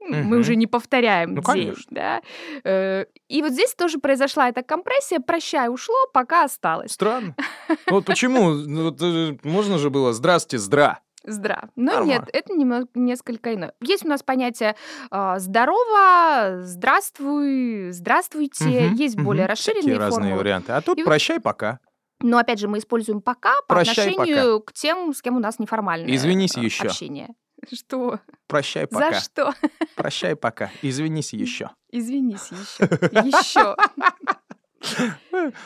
мы 0.00 0.22
Мгм. 0.22 0.40
уже 0.40 0.56
не 0.56 0.66
повторяем 0.66 1.30
Ну, 1.30 1.36
день, 1.36 1.44
конечно. 1.44 1.84
да. 1.90 2.22
Э, 2.64 3.04
И 3.28 3.42
вот 3.42 3.52
здесь 3.52 3.74
тоже 3.74 3.98
произошла 3.98 4.48
эта 4.48 4.62
компрессия, 4.62 5.20
прощай, 5.20 5.68
ушло, 5.68 5.94
пока 6.12 6.44
осталось. 6.44 6.92
Странно. 6.92 7.34
Вот 7.90 8.04
почему? 8.06 8.50
Ну 8.54 8.84
вот, 8.84 9.02
э, 9.02 9.36
Можно 9.42 9.78
же 9.78 9.90
было 9.90 10.12
«Здрасте, 10.12 10.58
здра». 10.58 11.00
Здра. 11.24 11.68
Но 11.76 11.92
Нормально. 11.94 12.10
нет, 12.10 12.30
это 12.32 12.54
немного, 12.54 12.86
несколько 12.94 13.52
иное. 13.52 13.74
Есть 13.82 14.04
у 14.04 14.08
нас 14.08 14.22
понятие 14.22 14.76
а, 15.10 15.38
здорово, 15.40 16.60
здравствуй, 16.62 17.90
здравствуйте. 17.90 18.90
Есть 18.94 19.16
более 19.18 19.46
расширенные 19.46 19.98
разные 19.98 20.10
формулы. 20.20 20.38
варианты. 20.38 20.72
А 20.72 20.80
тут 20.80 20.98
И 20.98 21.02
«прощай, 21.04 21.40
пока». 21.40 21.80
Но 22.20 22.38
опять 22.38 22.58
же, 22.58 22.66
мы 22.68 22.78
используем 22.78 23.20
пока 23.20 23.54
по 23.68 23.74
Прощай, 23.76 24.10
отношению 24.10 24.60
к 24.60 24.72
тем, 24.72 25.12
с 25.14 25.22
кем 25.22 25.36
у 25.36 25.38
нас 25.40 25.58
неформальное 25.58 26.12
Извинись 26.14 26.56
а, 26.56 26.60
еще. 26.60 26.86
общение. 26.88 27.28
Что? 27.72 28.20
Прощай, 28.46 28.86
пока. 28.86 29.12
За 29.12 29.20
что? 29.20 29.54
Прощай, 29.96 30.36
пока. 30.36 30.70
Извинись 30.82 31.32
еще. 31.32 31.70
Извинись 31.90 32.50
еще. 32.50 32.86
Еще. 33.24 33.76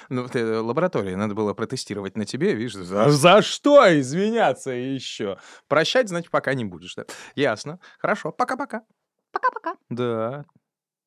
Ну, 0.08 0.24
это 0.24 0.62
лаборатория, 0.62 1.16
надо 1.16 1.34
было 1.34 1.52
протестировать 1.52 2.16
на 2.16 2.24
тебе, 2.24 2.54
видишь, 2.54 2.74
за, 2.74 3.10
за 3.10 3.42
что 3.42 4.00
извиняться 4.00 4.70
еще? 4.70 5.38
Прощать, 5.68 6.08
значит, 6.08 6.30
пока 6.30 6.54
не 6.54 6.64
будешь, 6.64 6.94
да? 6.94 7.04
Ясно. 7.34 7.78
Хорошо, 7.98 8.32
пока-пока. 8.32 8.84
Пока-пока. 9.30 9.76
Да, 9.90 10.46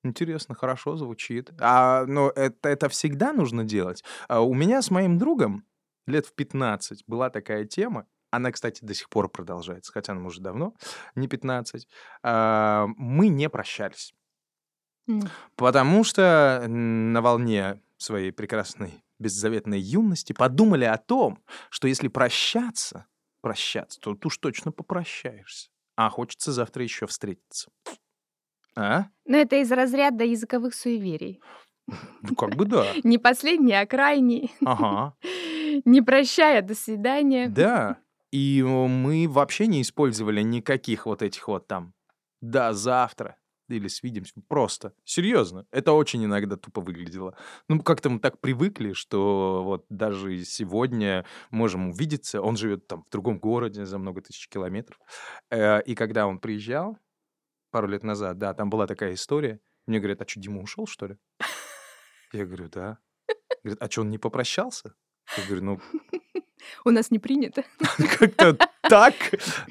интересно, 0.04 0.54
хорошо 0.54 0.96
звучит. 0.98 1.52
А, 1.60 2.06
но 2.06 2.32
это, 2.36 2.70
это 2.70 2.90
всегда 2.90 3.34
нужно 3.34 3.64
делать. 3.64 4.04
А 4.28 4.42
у 4.42 4.54
меня 4.54 4.84
с 4.84 4.92
моим 4.92 5.18
другом 5.18 5.66
лет 6.06 6.28
в 6.28 6.34
15 6.34 7.04
была 7.08 7.32
такая 7.32 7.66
тема, 7.66 8.06
она, 8.36 8.52
кстати, 8.52 8.84
до 8.84 8.94
сих 8.94 9.10
пор 9.10 9.30
продолжается, 9.30 9.92
хотя 9.92 10.14
она 10.14 10.26
уже 10.26 10.42
давно, 10.42 10.74
не 11.16 11.28
15. 11.28 11.88
А, 12.24 12.88
мы 12.98 13.28
не 13.28 13.50
прощались. 13.50 14.14
М. 15.08 15.24
Потому 15.56 16.04
что 16.04 16.66
на 16.68 17.22
волне 17.22 17.82
своей 17.98 18.32
прекрасной 18.32 19.04
беззаветной 19.20 19.80
юности 19.80 20.34
подумали 20.34 20.86
о 20.86 20.98
том, 20.98 21.40
что 21.70 21.88
если 21.88 22.08
прощаться, 22.08 23.06
прощаться, 23.42 24.00
то 24.00 24.18
уж 24.24 24.38
точно 24.38 24.72
попрощаешься. 24.72 25.70
А 25.96 26.10
хочется 26.10 26.52
завтра 26.52 26.84
еще 26.84 27.08
встретиться. 27.08 27.72
А? 28.76 29.06
Но 29.26 29.38
это 29.38 29.56
из 29.56 29.72
разряда 29.72 30.26
языковых 30.26 30.76
суеверий. 30.76 31.40
Ну, 32.22 32.36
как 32.36 32.56
бы 32.56 32.66
да. 32.66 32.88
Не 33.04 33.18
последний, 33.18 33.74
а 33.74 33.86
крайний. 33.86 34.52
Ага. 34.66 35.16
Не 35.86 36.02
прощая, 36.02 36.62
до 36.62 36.76
свидания. 36.76 37.48
Да. 37.48 37.98
И 38.36 38.62
мы 38.64 39.30
вообще 39.30 39.66
не 39.66 39.82
использовали 39.82 40.42
никаких 40.42 41.06
вот 41.06 41.22
этих 41.22 41.48
вот 41.48 41.68
там 41.68 41.94
«до 42.42 42.74
завтра» 42.74 43.38
или 43.70 43.88
«свидимся». 43.88 44.34
Просто. 44.50 44.92
Серьезно. 45.06 45.66
Это 45.72 45.94
очень 45.94 46.26
иногда 46.26 46.58
тупо 46.58 46.82
выглядело. 46.82 47.38
Ну, 47.70 47.82
как-то 47.82 48.10
мы 48.10 48.20
так 48.20 48.42
привыкли, 48.42 48.92
что 48.92 49.64
вот 49.64 49.86
даже 49.88 50.44
сегодня 50.44 51.26
можем 51.50 51.92
увидеться. 51.92 52.42
Он 52.42 52.58
живет 52.58 52.88
там 52.88 53.06
в 53.06 53.10
другом 53.10 53.40
городе 53.40 53.86
за 53.86 53.98
много 53.98 54.22
тысяч 54.22 54.50
километров. 54.50 55.00
Э, 55.50 55.82
И 55.84 55.96
когда 55.96 56.28
он 56.28 56.40
приезжал 56.40 56.98
пару 57.72 57.88
лет 57.88 58.04
назад, 58.04 58.38
да, 58.38 58.54
там 58.54 58.70
была 58.70 58.86
такая 58.86 59.14
история. 59.14 59.62
Мне 59.88 60.00
говорят, 60.00 60.22
а 60.22 60.28
что, 60.28 60.42
Дима 60.42 60.62
ушел, 60.62 60.88
что 60.88 61.08
ли? 61.08 61.18
Я 62.34 62.46
говорю, 62.46 62.68
да. 62.68 62.98
Говорят, 63.64 63.82
а 63.82 63.90
что, 63.90 64.02
он 64.02 64.10
не 64.10 64.18
попрощался? 64.18 64.94
Я 65.38 65.46
говорю, 65.46 65.64
ну, 65.64 65.82
У 66.86 66.92
нас 66.92 67.12
не 67.12 67.20
принято. 67.20 67.64
как-то 68.20 68.58
так. 68.82 69.14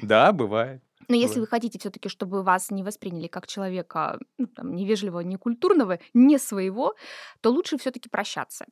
Да, 0.01 0.31
бывает. 0.31 0.81
Но 1.07 1.15
если 1.15 1.39
вы 1.39 1.47
хотите 1.47 1.77
все-таки, 1.79 2.09
чтобы 2.09 2.43
вас 2.43 2.71
не 2.71 2.83
восприняли 2.83 3.27
как 3.27 3.47
человека 3.47 4.19
ну, 4.37 4.47
там, 4.47 4.75
невежливого, 4.75 5.21
некультурного, 5.21 5.99
не 6.13 6.39
своего, 6.39 6.95
то 7.41 7.51
лучше 7.51 7.77
все-таки 7.77 8.09
прощаться. 8.09 8.65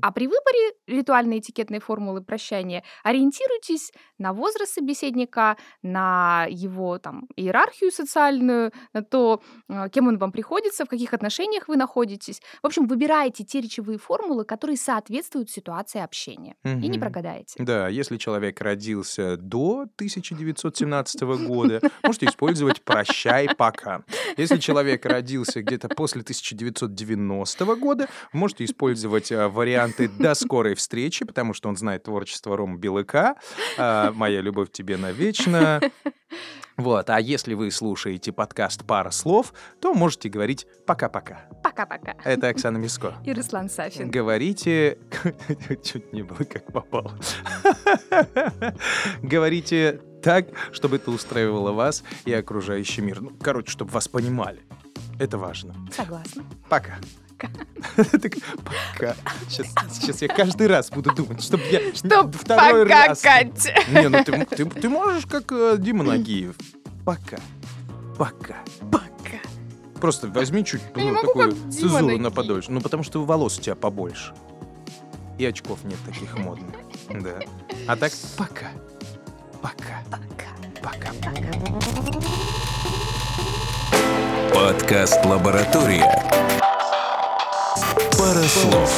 А 0.00 0.12
при 0.12 0.26
выборе 0.26 0.74
ритуальной 0.86 1.38
этикетной 1.38 1.80
формулы 1.80 2.22
прощания 2.22 2.84
ориентируйтесь 3.02 3.92
на 4.18 4.32
возраст 4.32 4.74
собеседника, 4.74 5.56
на 5.82 6.46
его 6.48 6.98
там, 6.98 7.26
иерархию 7.36 7.90
социальную, 7.90 8.72
на 8.92 9.02
то, 9.02 9.42
э, 9.68 9.88
кем 9.92 10.08
он 10.08 10.18
вам 10.18 10.32
приходится, 10.32 10.84
в 10.84 10.88
каких 10.88 11.14
отношениях 11.14 11.68
вы 11.68 11.76
находитесь. 11.76 12.40
В 12.62 12.66
общем, 12.66 12.86
выбирайте 12.86 13.44
те 13.44 13.60
речевые 13.60 13.98
формулы, 13.98 14.44
которые 14.44 14.76
соответствуют 14.76 15.50
ситуации 15.50 16.00
общения. 16.00 16.56
И 16.64 16.88
не 16.88 16.98
прогадаете. 16.98 17.62
Да, 17.62 17.88
если 17.88 18.16
человек 18.16 18.60
родился 18.60 19.36
до 19.36 19.82
1917 19.96 21.22
года, 21.46 21.80
можете 22.02 22.26
использовать 22.26 22.82
«прощай, 22.82 23.48
пока». 23.56 24.02
Если 24.36 24.58
человек 24.58 25.04
родился 25.04 25.62
где-то 25.62 25.88
после 25.88 26.22
1990 26.22 27.76
года, 27.76 28.08
можете 28.32 28.64
использовать 28.64 29.32
а, 29.32 29.48
варианты 29.72 30.08
«до 30.08 30.34
скорой 30.34 30.74
встречи», 30.74 31.24
потому 31.24 31.54
что 31.54 31.68
он 31.68 31.76
знает 31.76 32.02
творчество 32.04 32.56
Рома 32.56 32.76
Белыка, 32.76 33.36
а, 33.78 34.12
«Моя 34.12 34.40
любовь 34.40 34.70
тебе 34.70 34.96
навечно». 34.96 35.80
Вот, 36.78 37.10
а 37.10 37.20
если 37.20 37.52
вы 37.52 37.70
слушаете 37.70 38.32
подкаст 38.32 38.84
«Пара 38.86 39.10
слов», 39.10 39.52
то 39.80 39.92
можете 39.92 40.30
говорить 40.30 40.66
«пока-пока». 40.86 41.42
Пока-пока. 41.62 42.16
Это 42.24 42.48
Оксана 42.48 42.78
Миско. 42.78 43.14
И 43.24 43.32
Руслан 43.32 43.68
Сафин. 43.68 44.10
Говорите... 44.10 44.98
Чуть 45.84 46.12
не 46.14 46.22
было 46.22 46.38
как 46.38 46.72
попало. 46.72 47.18
Говорите 49.22 50.00
так, 50.22 50.46
чтобы 50.72 50.96
это 50.96 51.10
устраивало 51.10 51.72
вас 51.72 52.04
и 52.24 52.32
окружающий 52.32 53.02
мир. 53.02 53.20
Ну, 53.20 53.32
короче, 53.40 53.70
чтобы 53.70 53.90
вас 53.90 54.08
понимали. 54.08 54.62
Это 55.20 55.36
важно. 55.36 55.74
Согласна. 55.94 56.42
Пока. 56.70 56.96
Так, 57.96 58.32
пока. 58.64 59.16
Сейчас, 59.48 59.66
сейчас 59.90 60.22
я 60.22 60.28
каждый 60.28 60.66
раз 60.66 60.90
буду 60.90 61.14
думать, 61.14 61.42
чтобы 61.42 61.62
я 61.70 61.80
второй 62.32 62.84
раз... 62.84 63.22
Не, 63.24 64.08
ну 64.08 64.24
ты, 64.24 64.46
ты, 64.46 64.64
ты 64.64 64.88
можешь, 64.88 65.26
как 65.26 65.50
э, 65.52 65.76
Дима 65.78 66.04
Нагиев. 66.04 66.54
Пока. 67.04 67.38
Пока. 68.16 68.56
Пока. 68.90 69.38
Просто 70.00 70.28
возьми 70.28 70.64
чуть 70.64 70.80
Я 70.96 71.12
ну, 71.12 71.20
такую 71.20 71.56
цезуру 71.70 72.18
на 72.18 72.30
подольше. 72.30 72.70
Ну, 72.70 72.80
потому 72.80 73.02
что 73.02 73.24
волос 73.24 73.58
у 73.58 73.60
тебя 73.60 73.74
побольше. 73.74 74.32
И 75.38 75.44
очков 75.44 75.82
нет 75.84 75.98
таких 76.06 76.36
модных. 76.38 76.74
Да. 77.08 77.40
А 77.86 77.96
так 77.96 78.12
пока. 78.36 78.70
Пока. 79.60 80.02
Пока. 80.82 81.12
Подкаст 84.52 85.24
«Лаборатория». 85.24 86.04
Пара 88.10 88.42
слов. 88.42 88.90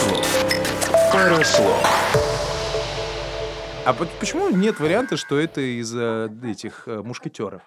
Пара 1.13 1.45
слов. 1.45 1.83
А 3.87 3.93
по- 3.93 4.07
почему 4.19 4.49
нет 4.51 4.81
варианта, 4.81 5.17
что 5.17 5.39
это 5.39 5.61
из 5.61 5.95
э, 5.95 6.29
этих 6.45 6.87
э, 6.89 7.03
мушкетеров? 7.03 7.63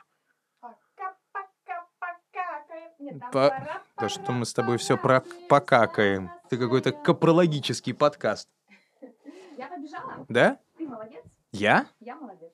По- 3.32 3.54
Да 4.00 4.10
что 4.10 4.32
мы 4.32 4.45
с 4.45 4.54
тобой 4.54 4.78
все 4.78 4.97
про 4.97 5.21
покакаем. 5.50 6.32
Ты 6.50 6.58
какой-то 6.58 6.91
капрологический 6.91 7.93
подкаст. 7.93 8.47
Я 9.58 9.67
побежала. 9.67 10.26
Да? 10.30 10.58
Ты 10.78 10.88
молодец. 10.88 11.23
Я? 11.52 11.86
Я 12.00 12.15
молодец. 12.15 12.52